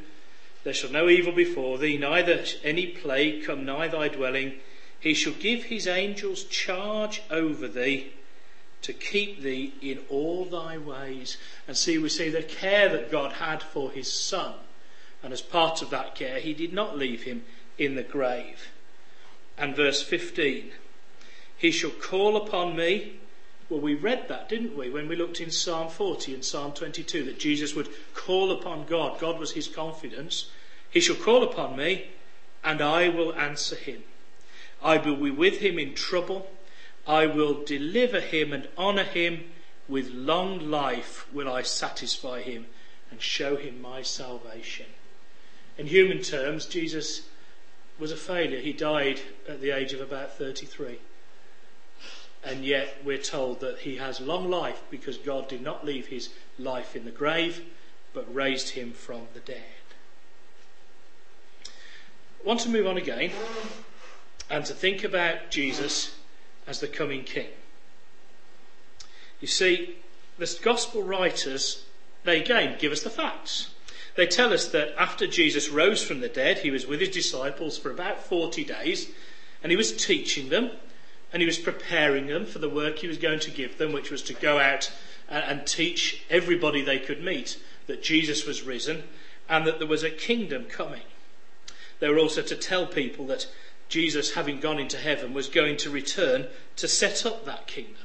there 0.64 0.74
shall 0.74 0.90
no 0.90 1.08
evil 1.08 1.34
befall 1.34 1.78
thee, 1.78 1.98
neither 1.98 2.44
any 2.64 2.88
plague 2.88 3.46
come 3.46 3.64
nigh 3.64 3.88
thy 3.88 4.08
dwelling. 4.08 4.54
He 5.00 5.14
shall 5.14 5.34
give 5.34 5.66
his 5.66 5.88
angels 5.88 6.44
charge 6.46 7.22
over 7.30 7.68
thee 7.68 8.14
to 8.82 8.94
keep 8.94 9.42
thee 9.42 9.74
in 9.82 10.00
all 10.10 10.46
thy 10.46 10.78
ways. 10.78 11.38
And 11.68 11.76
see, 11.76 11.98
we 11.98 12.10
see 12.10 12.30
the 12.30 12.44
care 12.44 12.88
that 12.90 13.12
God 13.12 13.34
had 13.34 13.64
for 13.64 13.92
his 13.92 14.12
son. 14.12 14.54
And 15.24 15.34
as 15.34 15.42
part 15.42 15.82
of 15.82 15.90
that 15.90 16.14
care, 16.14 16.40
he 16.40 16.54
did 16.54 16.72
not 16.72 16.96
leave 16.96 17.24
him 17.24 17.46
in 17.80 17.96
the 17.96 18.04
grave. 18.04 18.70
And 19.58 19.76
verse 19.76 20.04
15 20.04 20.72
He 21.58 21.72
shall 21.72 21.90
call 21.90 22.38
upon 22.38 22.76
me. 22.76 23.20
Well, 23.70 23.80
we 23.80 23.96
read 23.96 24.28
that, 24.28 24.50
didn't 24.50 24.78
we, 24.78 24.92
when 24.92 25.08
we 25.08 25.16
looked 25.16 25.42
in 25.42 25.50
Psalm 25.50 25.90
40 25.90 26.36
and 26.36 26.46
Psalm 26.46 26.72
22, 26.72 27.24
that 27.24 27.40
Jesus 27.40 27.74
would 27.74 27.90
call 28.14 28.52
upon 28.52 28.86
God. 28.86 29.20
God 29.20 29.40
was 29.40 29.54
his 29.54 29.68
confidence. 29.68 30.52
He 30.92 31.00
shall 31.00 31.16
call 31.16 31.42
upon 31.42 31.76
me, 31.76 32.10
and 32.64 32.80
I 32.80 33.10
will 33.10 33.34
answer 33.34 33.76
him. 33.76 34.04
I 34.86 34.98
will 34.98 35.16
be 35.16 35.32
with 35.32 35.58
him 35.58 35.80
in 35.80 35.96
trouble. 35.96 36.48
I 37.08 37.26
will 37.26 37.64
deliver 37.64 38.20
him 38.20 38.54
and 38.54 38.68
honour 38.78 39.04
him. 39.04 39.46
With 39.88 40.12
long 40.12 40.70
life 40.70 41.26
will 41.34 41.52
I 41.52 41.64
satisfy 41.64 42.44
him 42.44 42.68
and 43.10 43.20
show 43.20 43.56
him 43.56 43.82
my 43.82 44.04
salvation. 44.04 44.86
In 45.80 45.88
human 45.88 46.22
terms, 46.22 46.68
Jesus 46.68 47.28
was 47.98 48.12
a 48.12 48.16
failure. 48.16 48.60
He 48.60 48.74
died 48.74 49.22
at 49.50 49.60
the 49.60 49.72
age 49.72 49.92
of 49.92 50.02
about 50.02 50.38
33. 50.38 51.00
And 52.44 52.64
yet 52.64 52.98
we're 53.04 53.18
told 53.18 53.62
that 53.62 53.80
he 53.80 53.98
has 53.98 54.22
long 54.22 54.52
life 54.52 54.84
because 54.92 55.18
God 55.18 55.48
did 55.48 55.64
not 55.64 55.84
leave 55.84 56.08
his 56.08 56.30
life 56.60 56.96
in 56.96 57.06
the 57.06 57.12
grave, 57.12 57.64
but 58.14 58.34
raised 58.34 58.70
him 58.70 58.92
from 58.92 59.22
the 59.34 59.40
dead. 59.40 59.64
I 61.66 62.48
want 62.48 62.60
to 62.62 62.70
move 62.70 62.86
on 62.86 62.98
again 62.98 63.32
and 64.50 64.66
to 64.66 64.74
think 64.74 65.04
about 65.04 65.50
Jesus 65.50 66.16
as 66.68 66.80
the 66.80 66.88
coming 66.88 67.24
King. 67.24 67.48
You 69.42 69.48
see, 69.48 69.96
the 70.38 70.60
Gospel 70.62 71.04
writers 71.04 71.86
They 72.26 72.42
again 72.42 72.76
give 72.80 72.92
us 72.92 73.04
the 73.04 73.10
facts. 73.10 73.70
They 74.16 74.28
tell 74.28 74.52
us 74.52 74.68
that 74.70 74.96
after 74.98 75.28
Jesus 75.28 75.70
rose 75.70 76.04
from 76.04 76.20
the 76.20 76.28
dead, 76.28 76.60
he 76.60 76.72
was 76.72 76.88
with 76.88 77.00
his 77.00 77.10
disciples 77.10 77.78
for 77.78 77.92
about 77.92 78.24
40 78.24 78.64
days 78.64 79.10
and 79.62 79.72
he 79.72 79.78
was 79.78 79.96
teaching 79.96 80.50
them 80.50 80.72
and 81.32 81.42
he 81.42 81.46
was 81.46 81.58
preparing 81.58 82.28
them 82.28 82.46
for 82.46 82.60
the 82.60 82.70
work 82.70 83.00
he 83.00 83.08
was 83.08 83.18
going 83.18 83.40
to 83.42 83.52
give 83.52 83.78
them, 83.78 83.94
which 83.94 84.10
was 84.10 84.22
to 84.24 84.34
go 84.34 84.60
out 84.60 84.92
uh, 85.30 85.34
and 85.34 85.68
teach 85.68 86.24
everybody 86.30 86.82
they 86.82 87.00
could 87.00 87.24
meet 87.24 87.60
that 87.88 88.02
Jesus 88.02 88.46
was 88.46 88.64
risen 88.64 89.04
and 89.48 89.68
that 89.68 89.80
there 89.80 89.88
was 89.88 90.04
a 90.04 90.10
kingdom 90.10 90.66
coming. 90.66 91.04
They 92.00 92.10
were 92.10 92.20
also 92.20 92.42
to 92.42 92.56
tell 92.56 92.88
people 92.88 93.28
that 93.28 93.48
Jesus, 93.90 94.34
having 94.34 94.60
gone 94.60 94.80
into 94.80 94.98
heaven, 94.98 95.34
was 95.34 95.48
going 95.48 95.78
to 95.78 95.90
return 95.90 96.48
to 96.78 96.88
set 96.88 97.26
up 97.26 97.46
that 97.46 97.68
kingdom. 97.68 98.04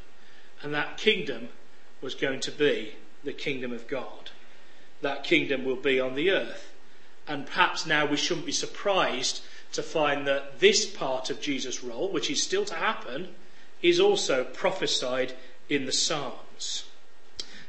And 0.63 0.75
that 0.75 0.97
kingdom 0.97 1.49
was 2.01 2.15
going 2.15 2.41
to 2.41 2.51
be 2.51 2.95
the 3.25 3.33
kingdom 3.33 3.73
of 3.73 3.89
God. 3.89 4.31
That 5.01 5.25
kingdom 5.25 5.65
will 5.65 5.77
be 5.77 5.99
on 5.99 6.15
the 6.15 6.31
earth. 6.31 6.73
And 7.27 7.47
perhaps 7.47 7.87
now 7.87 8.07
we 8.07 8.17
shouldn't 8.17 8.47
be 8.47 8.53
surprised 8.53 9.43
to 9.73 9.83
find 9.83 10.27
that 10.27 10.61
this 10.61 10.85
part 10.85 11.31
of 11.31 11.41
Jesus' 11.41 11.83
role, 11.83 12.11
which 12.11 12.31
is 12.31 12.43
still 12.43 12.65
to 12.67 12.75
happen, 12.75 13.29
is 13.83 14.01
also 14.01 14.45
prophesied 14.45 15.35
in 15.69 15.87
the 15.87 15.93
Psalms. 15.93 16.85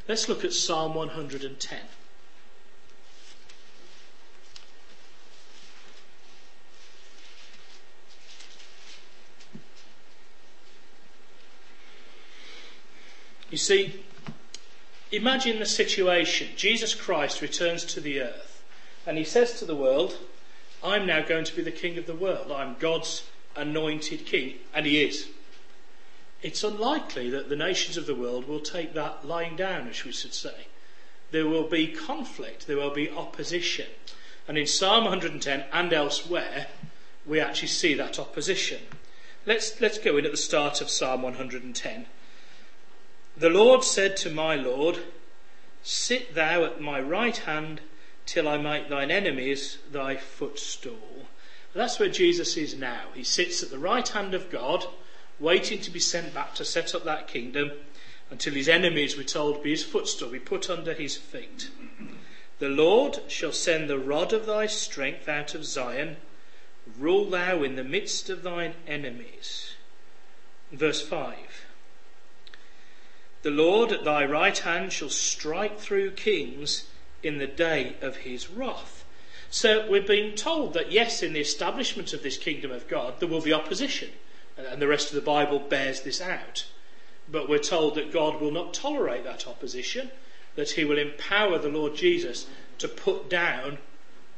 Let's 0.07 0.27
look 0.27 0.43
at 0.43 0.53
Psalm 0.53 0.95
110. 0.95 1.79
You 13.51 13.57
see, 13.57 14.01
imagine 15.11 15.59
the 15.59 15.65
situation. 15.65 16.47
Jesus 16.55 16.95
Christ 16.95 17.41
returns 17.41 17.83
to 17.83 17.99
the 17.99 18.21
earth 18.21 18.63
and 19.05 19.17
he 19.17 19.25
says 19.25 19.59
to 19.59 19.65
the 19.65 19.75
world, 19.75 20.17
I'm 20.81 21.05
now 21.05 21.21
going 21.21 21.43
to 21.43 21.55
be 21.55 21.61
the 21.61 21.69
king 21.69 21.97
of 21.97 22.05
the 22.05 22.15
world. 22.15 22.49
I'm 22.49 22.77
God's 22.79 23.23
anointed 23.57 24.25
king. 24.25 24.55
And 24.73 24.85
he 24.85 25.03
is. 25.03 25.27
It's 26.41 26.63
unlikely 26.63 27.29
that 27.31 27.49
the 27.49 27.57
nations 27.57 27.97
of 27.97 28.07
the 28.07 28.15
world 28.15 28.47
will 28.47 28.61
take 28.61 28.93
that 28.93 29.27
lying 29.27 29.57
down, 29.57 29.89
as 29.89 30.05
we 30.05 30.13
should 30.13 30.33
say. 30.33 30.67
There 31.31 31.45
will 31.45 31.67
be 31.67 31.87
conflict, 31.87 32.67
there 32.67 32.77
will 32.77 32.93
be 32.93 33.09
opposition. 33.09 33.87
And 34.47 34.57
in 34.57 34.65
Psalm 34.65 35.03
110 35.03 35.65
and 35.73 35.93
elsewhere, 35.93 36.67
we 37.25 37.41
actually 37.41 37.67
see 37.67 37.93
that 37.95 38.17
opposition. 38.17 38.81
Let's, 39.45 39.79
let's 39.81 39.97
go 39.97 40.15
in 40.17 40.25
at 40.25 40.31
the 40.31 40.37
start 40.37 40.79
of 40.79 40.89
Psalm 40.89 41.21
110 41.21 42.05
the 43.37 43.49
Lord 43.49 43.83
said 43.83 44.17
to 44.17 44.29
my 44.29 44.55
Lord, 44.55 44.99
Sit 45.83 46.35
thou 46.35 46.63
at 46.63 46.81
my 46.81 46.99
right 46.99 47.37
hand 47.37 47.81
till 48.25 48.47
I 48.47 48.57
make 48.57 48.89
thine 48.89 49.11
enemies 49.11 49.77
thy 49.91 50.15
footstool. 50.15 51.27
That's 51.73 51.99
where 51.99 52.09
Jesus 52.09 52.57
is 52.57 52.75
now. 52.75 53.05
He 53.13 53.23
sits 53.23 53.63
at 53.63 53.71
the 53.71 53.79
right 53.79 54.07
hand 54.07 54.33
of 54.33 54.49
God, 54.49 54.85
waiting 55.39 55.81
to 55.81 55.91
be 55.91 55.99
sent 55.99 56.33
back 56.33 56.53
to 56.55 56.65
set 56.65 56.93
up 56.93 57.03
that 57.05 57.27
kingdom 57.27 57.71
until 58.29 58.53
his 58.53 58.69
enemies, 58.69 59.17
we're 59.17 59.23
told, 59.23 59.63
be 59.63 59.71
his 59.71 59.83
footstool, 59.83 60.29
be 60.29 60.39
put 60.39 60.69
under 60.69 60.93
his 60.93 61.17
feet. 61.17 61.69
The 62.59 62.69
Lord 62.69 63.19
shall 63.27 63.51
send 63.51 63.89
the 63.89 63.99
rod 63.99 64.33
of 64.33 64.45
thy 64.45 64.67
strength 64.67 65.27
out 65.27 65.55
of 65.55 65.65
Zion. 65.65 66.17
Rule 66.97 67.29
thou 67.29 67.63
in 67.63 67.75
the 67.75 67.83
midst 67.83 68.29
of 68.29 68.43
thine 68.43 68.75
enemies. 68.87 69.73
Verse 70.71 71.01
5. 71.01 71.35
The 73.43 73.49
Lord 73.49 73.91
at 73.91 74.03
thy 74.03 74.23
right 74.23 74.57
hand 74.57 74.93
shall 74.93 75.09
strike 75.09 75.79
through 75.79 76.11
kings 76.11 76.87
in 77.23 77.39
the 77.39 77.47
day 77.47 77.95
of 77.99 78.17
his 78.17 78.51
wrath. 78.51 79.03
So 79.49 79.89
we're 79.89 80.03
being 80.03 80.35
told 80.35 80.73
that 80.73 80.91
yes, 80.91 81.23
in 81.23 81.33
the 81.33 81.39
establishment 81.39 82.13
of 82.13 82.21
this 82.21 82.37
kingdom 82.37 82.71
of 82.71 82.87
God, 82.87 83.19
there 83.19 83.27
will 83.27 83.41
be 83.41 83.51
opposition. 83.51 84.09
And 84.57 84.79
the 84.79 84.87
rest 84.87 85.09
of 85.09 85.15
the 85.15 85.21
Bible 85.21 85.57
bears 85.57 86.01
this 86.01 86.21
out. 86.21 86.65
But 87.27 87.49
we're 87.49 87.57
told 87.57 87.95
that 87.95 88.13
God 88.13 88.39
will 88.39 88.51
not 88.51 88.75
tolerate 88.75 89.23
that 89.23 89.47
opposition, 89.47 90.11
that 90.55 90.71
he 90.71 90.85
will 90.85 90.99
empower 90.99 91.57
the 91.57 91.69
Lord 91.69 91.95
Jesus 91.95 92.45
to 92.77 92.87
put 92.87 93.27
down 93.27 93.79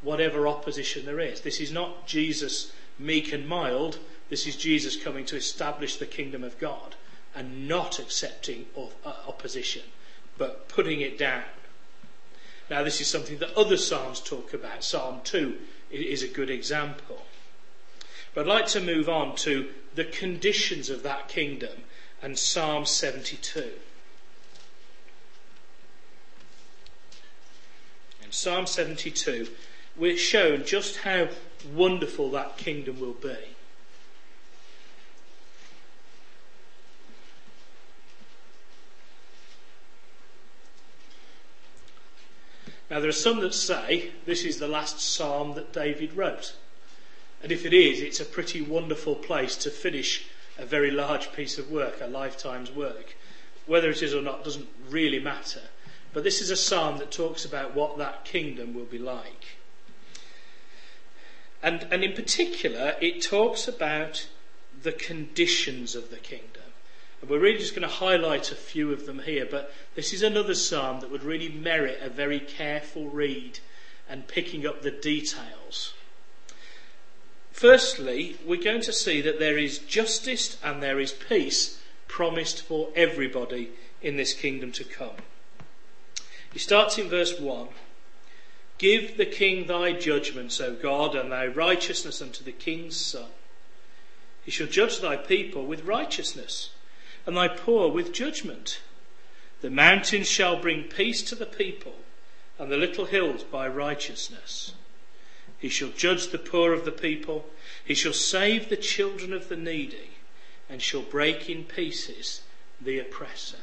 whatever 0.02 0.48
opposition 0.48 1.06
there 1.06 1.20
is. 1.20 1.42
This 1.42 1.60
is 1.60 1.74
not 1.74 2.08
Jesus 2.08 2.72
meek 2.98 3.34
and 3.34 3.48
mild. 3.48 4.00
This 4.30 4.48
is 4.48 4.56
Jesus 4.56 4.96
coming 4.96 5.26
to 5.26 5.36
establish 5.36 5.98
the 5.98 6.06
kingdom 6.06 6.44
of 6.44 6.58
God 6.58 6.96
and 7.36 7.68
not 7.68 8.00
accepting 8.00 8.68
of, 8.76 8.94
uh, 9.06 9.14
opposition, 9.28 9.84
but 10.38 10.68
putting 10.68 11.02
it 11.02 11.18
down. 11.18 11.44
Now, 12.70 12.84
this 12.84 13.02
is 13.02 13.08
something 13.08 13.38
that 13.40 13.58
other 13.58 13.78
Psalms 13.78 14.20
talk 14.20 14.54
about. 14.54 14.84
Psalm 14.84 15.22
2 15.24 15.60
is 15.92 16.24
a 16.24 16.28
good 16.28 16.50
example. 16.50 17.26
But 18.34 18.42
I'd 18.42 18.48
like 18.48 18.68
to 18.68 18.82
move 18.82 19.10
on 19.10 19.36
to 19.38 19.70
the 19.96 20.06
conditions 20.06 20.90
of 20.90 21.04
that 21.04 21.28
kingdom 21.28 21.84
and 22.22 22.38
Psalm 22.38 22.86
72. 22.86 23.74
In 28.24 28.32
Psalm 28.32 28.66
72, 28.66 29.50
we're 29.96 30.18
shown 30.18 30.66
just 30.66 30.98
how 30.98 31.28
wonderful 31.72 32.32
that 32.32 32.58
kingdom 32.58 33.00
will 33.00 33.14
be. 33.14 33.53
Now, 42.94 43.00
there 43.00 43.10
are 43.10 43.12
some 43.12 43.40
that 43.40 43.56
say 43.56 44.12
this 44.28 44.44
is 44.44 44.60
the 44.60 44.68
last 44.68 45.00
psalm 45.00 45.56
that 45.56 45.74
David 45.74 46.14
wrote. 46.14 46.54
And 47.42 47.52
if 47.52 47.66
it 47.66 47.74
is, 47.74 48.00
it's 48.00 48.20
a 48.20 48.24
pretty 48.26 48.62
wonderful 48.62 49.16
place 49.16 49.56
to 49.64 49.72
finish 49.72 50.28
a 50.60 50.66
very 50.68 50.92
large 50.92 51.34
piece 51.34 51.58
of 51.58 51.72
work, 51.72 52.02
a 52.02 52.06
lifetime's 52.06 52.70
work. 52.70 53.16
Whether 53.66 53.90
it 53.90 54.04
is 54.04 54.14
or 54.14 54.22
not 54.22 54.44
doesn't 54.44 54.68
really 54.88 55.18
matter. 55.18 55.62
But 56.14 56.24
this 56.24 56.40
is 56.40 56.52
a 56.52 56.56
psalm 56.56 57.00
that 57.00 57.10
talks 57.10 57.46
about 57.46 57.74
what 57.74 57.98
that 57.98 58.26
kingdom 58.26 58.76
will 58.76 58.86
be 58.86 59.00
like. 59.00 59.58
And, 61.64 61.88
and 61.90 62.04
in 62.04 62.14
particular, 62.14 62.96
it 63.02 63.24
talks 63.24 63.68
about 63.68 64.28
the 64.84 64.92
conditions 64.92 65.96
of 65.96 66.12
the 66.12 66.18
kingdom. 66.18 66.63
And 67.24 67.30
we're 67.30 67.40
really 67.40 67.60
just 67.60 67.74
going 67.74 67.88
to 67.88 67.96
highlight 67.96 68.52
a 68.52 68.56
few 68.56 68.92
of 68.92 69.06
them 69.06 69.20
here, 69.20 69.48
but 69.50 69.74
this 69.96 70.12
is 70.12 70.24
another 70.24 70.54
psalm 70.54 71.00
that 71.00 71.10
would 71.10 71.24
really 71.24 71.48
merit 71.48 72.02
a 72.02 72.10
very 72.10 72.42
careful 72.42 73.08
read 73.08 73.60
and 74.10 74.28
picking 74.28 74.68
up 74.68 74.82
the 74.82 74.92
details. 74.92 75.94
Firstly, 77.54 78.36
we're 78.46 78.62
going 78.62 78.82
to 78.82 78.92
see 78.92 79.22
that 79.22 79.40
there 79.40 79.58
is 79.58 79.80
justice 79.80 80.58
and 80.62 80.84
there 80.84 81.00
is 81.00 81.14
peace 81.14 81.82
promised 82.10 82.62
for 82.62 82.90
everybody 82.94 83.70
in 84.02 84.18
this 84.18 84.34
kingdom 84.34 84.74
to 84.74 84.84
come. 84.84 85.16
He 86.52 86.60
starts 86.60 86.98
in 86.98 87.08
verse 87.08 87.40
1 87.40 87.70
Give 88.78 89.16
the 89.16 89.26
king 89.26 89.68
thy 89.68 89.94
judgments, 89.94 90.60
O 90.60 90.74
God, 90.74 91.16
and 91.16 91.32
thy 91.32 91.48
righteousness 91.48 92.22
unto 92.22 92.44
the 92.44 92.52
king's 92.52 92.98
son. 92.98 93.30
He 94.44 94.52
shall 94.52 94.68
judge 94.68 95.00
thy 95.00 95.16
people 95.16 95.66
with 95.66 95.86
righteousness 95.86 96.72
and 97.26 97.38
thy 97.38 97.48
poor 97.48 97.90
with 97.90 98.14
judgment. 98.14 98.82
The 99.62 99.70
mountains 99.70 100.28
shall 100.28 100.60
bring 100.60 100.84
peace 100.84 101.22
to 101.24 101.36
the 101.36 101.46
people, 101.46 101.96
and 102.60 102.72
the 102.72 102.78
little 102.78 103.06
hills 103.06 103.44
by 103.44 103.68
righteousness. 103.68 104.74
He 105.58 105.70
shall 105.70 105.90
judge 105.90 106.28
the 106.28 106.38
poor 106.38 106.74
of 106.74 106.84
the 106.84 106.92
people, 106.92 107.46
he 107.84 107.94
shall 107.94 108.14
save 108.14 108.68
the 108.68 108.78
children 108.78 109.32
of 109.32 109.48
the 109.48 109.56
needy, 109.56 110.12
and 110.70 110.82
shall 110.82 111.02
break 111.02 111.50
in 111.50 111.64
pieces 111.64 112.42
the 112.82 113.00
oppressor. 113.00 113.60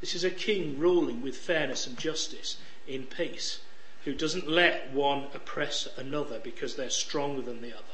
This 0.00 0.14
is 0.14 0.24
a 0.24 0.30
king 0.30 0.78
ruling 0.78 1.22
with 1.22 1.36
fairness 1.36 1.86
and 1.86 1.98
justice 1.98 2.56
in 2.86 3.04
peace, 3.04 3.60
who 4.04 4.14
doesn't 4.14 4.48
let 4.48 4.90
one 4.92 5.26
oppress 5.34 5.86
another 5.96 6.38
because 6.38 6.76
they're 6.76 6.90
stronger 6.90 7.42
than 7.42 7.60
the 7.60 7.72
other. 7.72 7.84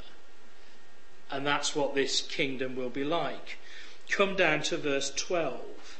And 1.30 1.46
that's 1.46 1.74
what 1.74 1.94
this 1.94 2.20
kingdom 2.20 2.76
will 2.76 2.90
be 2.90 3.04
like. 3.04 3.58
Come 4.10 4.36
down 4.36 4.62
to 4.64 4.76
verse 4.76 5.10
12. 5.14 5.98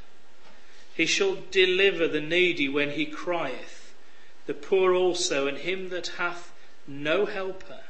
He 0.95 1.07
shall 1.07 1.39
deliver 1.51 2.07
the 2.07 2.21
needy 2.21 2.69
when 2.69 2.93
he 2.93 3.07
crieth, 3.07 3.93
the 4.47 4.55
poor 4.55 4.95
also, 4.95 5.47
and 5.47 5.59
him 5.59 5.89
that 5.89 6.09
hath 6.19 6.53
no 6.87 7.27
helper. 7.27 7.81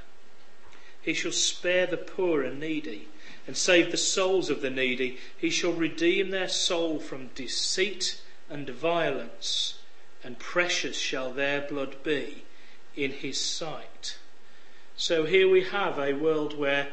He 1.03 1.13
shall 1.13 1.33
spare 1.33 1.87
the 1.87 1.99
poor 1.99 2.43
and 2.43 2.59
needy, 2.59 3.09
and 3.47 3.57
save 3.57 3.91
the 3.91 3.99
souls 3.99 4.49
of 4.49 4.63
the 4.63 4.71
needy. 4.71 5.19
He 5.37 5.51
shall 5.51 5.73
redeem 5.73 6.31
their 6.31 6.49
soul 6.49 6.99
from 6.99 7.29
deceit 7.35 8.21
and 8.49 8.71
violence, 8.71 9.75
and 10.23 10.39
precious 10.39 10.99
shall 10.99 11.31
their 11.31 11.61
blood 11.61 12.03
be 12.03 12.45
in 12.97 13.11
his 13.11 13.39
sight. 13.39 14.17
So 14.97 15.25
here 15.25 15.49
we 15.49 15.65
have 15.65 15.99
a 15.99 16.15
world 16.15 16.57
where 16.57 16.89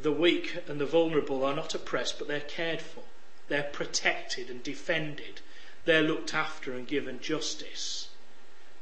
the 0.00 0.12
weak 0.12 0.58
and 0.68 0.80
the 0.80 0.86
vulnerable 0.86 1.44
are 1.44 1.54
not 1.54 1.74
oppressed, 1.74 2.18
but 2.18 2.28
they're 2.28 2.40
cared 2.40 2.80
for. 2.80 3.02
They're 3.48 3.62
protected 3.62 4.50
and 4.50 4.62
defended. 4.62 5.40
They're 5.84 6.02
looked 6.02 6.34
after 6.34 6.72
and 6.72 6.86
given 6.86 7.20
justice. 7.20 8.08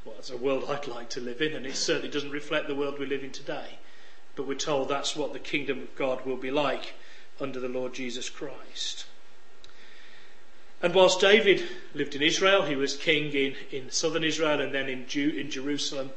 Well, 0.03 0.15
it's 0.19 0.29
a 0.29 0.37
world 0.37 0.65
I'd 0.69 0.87
like 0.87 1.09
to 1.11 1.21
live 1.21 1.41
in, 1.41 1.53
and 1.53 1.65
it 1.65 1.75
certainly 1.75 2.09
doesn't 2.09 2.31
reflect 2.31 2.67
the 2.67 2.75
world 2.75 2.99
we 2.99 3.05
live 3.05 3.23
in 3.23 3.31
today. 3.31 3.79
But 4.35 4.47
we're 4.47 4.55
told 4.55 4.89
that's 4.89 5.15
what 5.15 5.33
the 5.33 5.39
kingdom 5.39 5.79
of 5.81 5.95
God 5.95 6.25
will 6.25 6.37
be 6.37 6.51
like 6.51 6.93
under 7.39 7.59
the 7.59 7.69
Lord 7.69 7.93
Jesus 7.93 8.29
Christ. 8.29 9.05
And 10.81 10.93
whilst 10.93 11.21
David 11.21 11.63
lived 11.93 12.15
in 12.15 12.21
Israel, 12.21 12.63
he 12.63 12.75
was 12.75 12.97
king 12.97 13.31
in, 13.33 13.55
in 13.71 13.89
southern 13.89 14.23
Israel 14.23 14.59
and 14.59 14.73
then 14.73 14.89
in, 14.89 15.07
Jew, 15.07 15.29
in 15.29 15.49
Jerusalem 15.49 16.11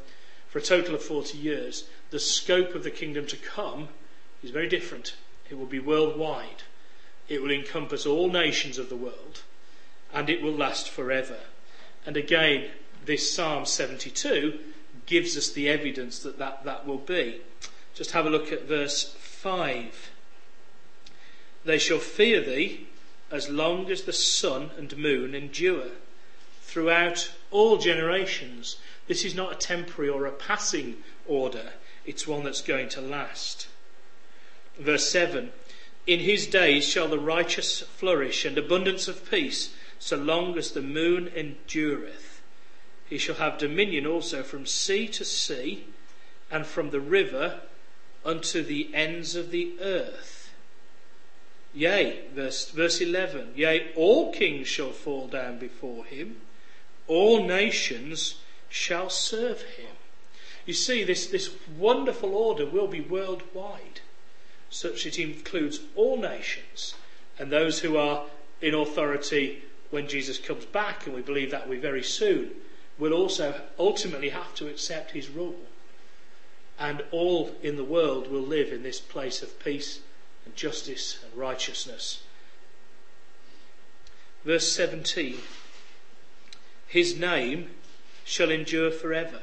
for 0.48 0.58
a 0.58 0.62
total 0.62 0.94
of 0.94 1.02
40 1.02 1.38
years. 1.38 1.84
The 2.10 2.18
scope 2.18 2.74
of 2.74 2.82
the 2.82 2.90
kingdom 2.90 3.26
to 3.28 3.36
come 3.36 3.88
is 4.42 4.50
very 4.50 4.68
different. 4.68 5.14
It 5.50 5.58
will 5.58 5.66
be 5.66 5.80
worldwide. 5.80 6.62
It 7.28 7.42
will 7.42 7.50
encompass 7.50 8.06
all 8.06 8.30
nations 8.30 8.78
of 8.78 8.88
the 8.88 8.96
world 8.96 9.42
and 10.12 10.30
it 10.30 10.42
will 10.42 10.52
last 10.52 10.88
forever. 10.88 11.38
And 12.06 12.16
again, 12.16 12.70
this 13.04 13.30
Psalm 13.30 13.66
72 13.66 14.58
gives 15.06 15.36
us 15.36 15.50
the 15.50 15.68
evidence 15.68 16.20
that 16.20 16.38
that, 16.38 16.64
that 16.64 16.86
will 16.86 16.98
be. 16.98 17.40
Just 17.94 18.12
have 18.12 18.26
a 18.26 18.30
look 18.30 18.52
at 18.52 18.68
verse 18.68 19.12
5. 19.14 20.10
They 21.64 21.78
shall 21.78 21.98
fear 21.98 22.40
thee 22.40 22.86
as 23.30 23.48
long 23.48 23.90
as 23.90 24.02
the 24.02 24.12
sun 24.12 24.70
and 24.78 24.96
moon 24.96 25.34
endure 25.34 25.88
throughout 26.62 27.32
all 27.50 27.78
generations. 27.78 28.76
This 29.06 29.24
is 29.24 29.34
not 29.34 29.52
a 29.52 29.56
temporary 29.56 30.10
or 30.10 30.26
a 30.26 30.32
passing 30.32 30.96
order, 31.26 31.72
it's 32.06 32.26
one 32.26 32.44
that's 32.44 32.62
going 32.62 32.88
to 32.90 33.00
last. 33.00 33.67
Verse 34.78 35.08
7 35.10 35.52
In 36.06 36.20
his 36.20 36.46
days 36.46 36.88
shall 36.88 37.08
the 37.08 37.18
righteous 37.18 37.80
flourish 37.80 38.44
and 38.44 38.56
abundance 38.56 39.08
of 39.08 39.28
peace, 39.30 39.74
so 39.98 40.16
long 40.16 40.56
as 40.56 40.70
the 40.70 40.82
moon 40.82 41.28
endureth. 41.34 42.40
He 43.08 43.18
shall 43.18 43.36
have 43.36 43.58
dominion 43.58 44.06
also 44.06 44.42
from 44.42 44.66
sea 44.66 45.08
to 45.08 45.24
sea, 45.24 45.86
and 46.50 46.66
from 46.66 46.90
the 46.90 47.00
river 47.00 47.60
unto 48.24 48.62
the 48.62 48.90
ends 48.94 49.34
of 49.34 49.50
the 49.50 49.74
earth. 49.80 50.50
Yea, 51.74 52.22
verse, 52.34 52.70
verse 52.70 53.00
11, 53.00 53.52
yea, 53.54 53.92
all 53.94 54.32
kings 54.32 54.68
shall 54.68 54.92
fall 54.92 55.28
down 55.28 55.58
before 55.58 56.04
him, 56.04 56.40
all 57.06 57.46
nations 57.46 58.36
shall 58.68 59.10
serve 59.10 59.62
him. 59.62 59.96
You 60.66 60.74
see, 60.74 61.04
this, 61.04 61.26
this 61.26 61.50
wonderful 61.76 62.34
order 62.34 62.66
will 62.66 62.88
be 62.88 63.00
worldwide, 63.00 64.00
such 64.70 65.06
it 65.06 65.18
includes 65.18 65.80
all 65.96 66.16
nations 66.16 66.94
and 67.38 67.50
those 67.50 67.80
who 67.80 67.96
are 67.96 68.24
in 68.60 68.74
authority 68.74 69.62
when 69.90 70.08
Jesus 70.08 70.38
comes 70.38 70.64
back, 70.66 71.06
and 71.06 71.14
we 71.14 71.22
believe 71.22 71.50
that 71.50 71.66
will 71.66 71.76
be 71.76 71.80
very 71.80 72.02
soon, 72.02 72.50
will 72.98 73.12
also 73.12 73.60
ultimately 73.78 74.30
have 74.30 74.54
to 74.56 74.68
accept 74.68 75.12
his 75.12 75.28
rule. 75.28 75.60
And 76.78 77.02
all 77.10 77.56
in 77.62 77.76
the 77.76 77.84
world 77.84 78.30
will 78.30 78.42
live 78.42 78.72
in 78.72 78.82
this 78.82 79.00
place 79.00 79.42
of 79.42 79.58
peace 79.58 80.00
and 80.44 80.54
justice 80.54 81.18
and 81.24 81.34
righteousness. 81.34 82.22
Verse 84.44 84.70
17 84.72 85.38
His 86.86 87.18
name 87.18 87.70
shall 88.24 88.50
endure 88.50 88.90
forever. 88.90 89.40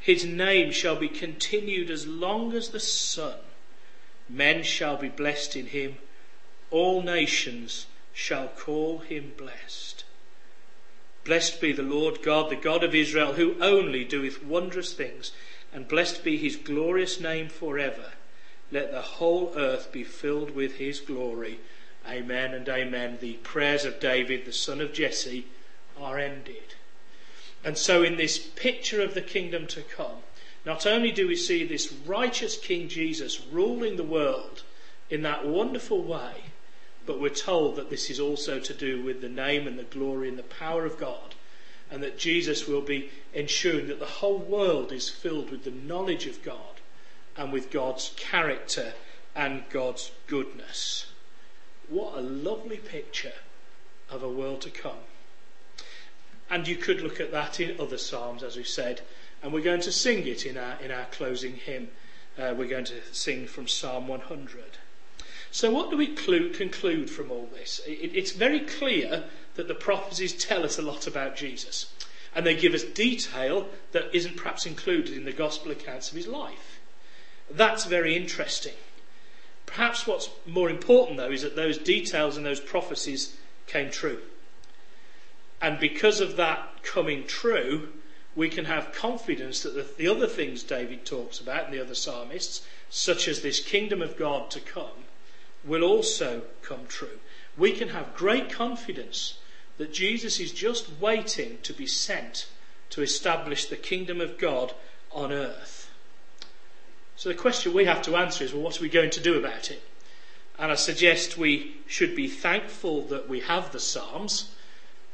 His 0.00 0.24
name 0.24 0.70
shall 0.70 0.96
be 0.96 1.08
continued 1.08 1.90
as 1.90 2.06
long 2.06 2.52
as 2.52 2.68
the 2.68 2.80
sun. 2.80 3.34
Men 4.28 4.62
shall 4.62 4.96
be 4.96 5.08
blessed 5.08 5.56
in 5.56 5.66
him. 5.66 5.98
All 6.70 7.02
nations 7.02 7.86
shall 8.12 8.48
call 8.48 8.98
him 8.98 9.32
blessed. 9.36 10.04
Blessed 11.24 11.60
be 11.60 11.72
the 11.72 11.82
Lord 11.82 12.22
God, 12.22 12.50
the 12.50 12.56
God 12.56 12.82
of 12.82 12.94
Israel, 12.94 13.34
who 13.34 13.56
only 13.60 14.04
doeth 14.04 14.42
wondrous 14.42 14.92
things, 14.92 15.32
and 15.72 15.88
blessed 15.88 16.24
be 16.24 16.36
his 16.36 16.56
glorious 16.56 17.20
name 17.20 17.48
for 17.48 17.78
ever. 17.78 18.12
Let 18.70 18.90
the 18.90 19.02
whole 19.02 19.52
earth 19.56 19.92
be 19.92 20.04
filled 20.04 20.50
with 20.50 20.76
his 20.76 21.00
glory. 21.00 21.60
Amen 22.06 22.54
and 22.54 22.68
amen. 22.68 23.18
The 23.20 23.34
prayers 23.34 23.84
of 23.84 24.00
David, 24.00 24.44
the 24.44 24.52
son 24.52 24.80
of 24.80 24.92
Jesse, 24.92 25.46
are 25.98 26.18
ended. 26.18 26.74
And 27.64 27.76
so, 27.76 28.02
in 28.02 28.16
this 28.16 28.38
picture 28.38 29.02
of 29.02 29.14
the 29.14 29.22
kingdom 29.22 29.66
to 29.68 29.82
come, 29.82 30.22
not 30.64 30.86
only 30.86 31.12
do 31.12 31.26
we 31.26 31.36
see 31.36 31.64
this 31.64 31.92
righteous 32.06 32.56
King 32.56 32.88
Jesus 32.88 33.40
ruling 33.50 33.96
the 33.96 34.02
world 34.02 34.62
in 35.10 35.22
that 35.22 35.46
wonderful 35.46 36.02
way, 36.02 36.44
but 37.06 37.20
we're 37.20 37.30
told 37.30 37.76
that 37.76 37.88
this 37.88 38.10
is 38.10 38.20
also 38.20 38.60
to 38.60 38.74
do 38.74 39.02
with 39.02 39.20
the 39.20 39.28
name 39.28 39.66
and 39.66 39.78
the 39.78 39.84
glory 39.84 40.28
and 40.28 40.38
the 40.38 40.42
power 40.42 40.84
of 40.84 40.98
God, 40.98 41.34
and 41.90 42.02
that 42.02 42.18
Jesus 42.18 42.68
will 42.68 42.82
be 42.82 43.10
ensuring 43.32 43.88
that 43.88 43.98
the 43.98 44.04
whole 44.04 44.38
world 44.38 44.92
is 44.92 45.08
filled 45.08 45.50
with 45.50 45.64
the 45.64 45.70
knowledge 45.70 46.26
of 46.26 46.42
God 46.42 46.80
and 47.36 47.52
with 47.52 47.70
God's 47.70 48.12
character 48.16 48.92
and 49.34 49.62
God's 49.70 50.10
goodness. 50.26 51.06
What 51.88 52.18
a 52.18 52.20
lovely 52.20 52.76
picture 52.76 53.32
of 54.10 54.22
a 54.22 54.28
world 54.28 54.60
to 54.62 54.70
come. 54.70 55.06
And 56.50 56.66
you 56.66 56.76
could 56.76 57.00
look 57.00 57.20
at 57.20 57.32
that 57.32 57.60
in 57.60 57.80
other 57.80 57.98
Psalms, 57.98 58.42
as 58.42 58.56
we 58.56 58.64
said, 58.64 59.00
and 59.42 59.52
we're 59.52 59.62
going 59.62 59.80
to 59.82 59.92
sing 59.92 60.26
it 60.26 60.46
in 60.46 60.56
our, 60.56 60.80
in 60.80 60.90
our 60.90 61.06
closing 61.06 61.54
hymn. 61.54 61.88
Uh, 62.38 62.54
we're 62.56 62.68
going 62.68 62.84
to 62.84 63.00
sing 63.12 63.46
from 63.46 63.66
Psalm 63.66 64.08
100. 64.08 64.64
So, 65.50 65.70
what 65.70 65.90
do 65.90 65.96
we 65.96 66.14
clu- 66.14 66.50
conclude 66.50 67.10
from 67.10 67.30
all 67.30 67.48
this? 67.52 67.80
It, 67.86 68.14
it's 68.14 68.32
very 68.32 68.60
clear 68.60 69.24
that 69.54 69.68
the 69.68 69.74
prophecies 69.74 70.32
tell 70.32 70.64
us 70.64 70.78
a 70.78 70.82
lot 70.82 71.06
about 71.06 71.36
Jesus, 71.36 71.92
and 72.34 72.46
they 72.46 72.54
give 72.54 72.74
us 72.74 72.84
detail 72.84 73.68
that 73.92 74.14
isn't 74.14 74.36
perhaps 74.36 74.66
included 74.66 75.16
in 75.16 75.24
the 75.24 75.32
gospel 75.32 75.72
accounts 75.72 76.10
of 76.10 76.16
his 76.16 76.28
life. 76.28 76.80
That's 77.50 77.86
very 77.86 78.14
interesting. 78.14 78.74
Perhaps 79.66 80.06
what's 80.06 80.30
more 80.46 80.70
important, 80.70 81.18
though, 81.18 81.30
is 81.30 81.42
that 81.42 81.56
those 81.56 81.78
details 81.78 82.36
and 82.36 82.44
those 82.44 82.60
prophecies 82.60 83.36
came 83.66 83.90
true. 83.90 84.20
And 85.60 85.78
because 85.78 86.20
of 86.20 86.36
that 86.36 86.82
coming 86.82 87.26
true, 87.26 87.88
we 88.38 88.48
can 88.48 88.66
have 88.66 88.92
confidence 88.92 89.64
that 89.64 89.74
the, 89.74 89.84
the, 89.96 90.06
other 90.06 90.28
things 90.28 90.62
David 90.62 91.04
talks 91.04 91.40
about 91.40 91.64
and 91.64 91.74
the 91.74 91.80
other 91.80 91.96
psalmists, 91.96 92.64
such 92.88 93.26
as 93.26 93.42
this 93.42 93.58
kingdom 93.58 94.00
of 94.00 94.16
God 94.16 94.48
to 94.52 94.60
come, 94.60 95.06
will 95.64 95.82
also 95.82 96.42
come 96.62 96.86
true. 96.86 97.18
We 97.56 97.72
can 97.72 97.88
have 97.88 98.14
great 98.14 98.48
confidence 98.48 99.38
that 99.76 99.92
Jesus 99.92 100.38
is 100.38 100.52
just 100.52 100.88
waiting 101.00 101.58
to 101.64 101.72
be 101.72 101.88
sent 101.88 102.46
to 102.90 103.02
establish 103.02 103.66
the 103.66 103.76
kingdom 103.76 104.20
of 104.20 104.38
God 104.38 104.72
on 105.10 105.32
earth. 105.32 105.90
So 107.16 107.30
the 107.30 107.34
question 107.34 107.74
we 107.74 107.86
have 107.86 108.02
to 108.02 108.14
answer 108.14 108.44
is 108.44 108.52
well, 108.52 108.62
what 108.62 108.78
are 108.78 108.82
we 108.82 108.88
going 108.88 109.10
to 109.10 109.20
do 109.20 109.36
about 109.36 109.72
it? 109.72 109.82
And 110.60 110.70
I 110.70 110.76
suggest 110.76 111.36
we 111.36 111.78
should 111.88 112.14
be 112.14 112.28
thankful 112.28 113.02
that 113.06 113.28
we 113.28 113.40
have 113.40 113.72
the 113.72 113.80
Psalms 113.80 114.54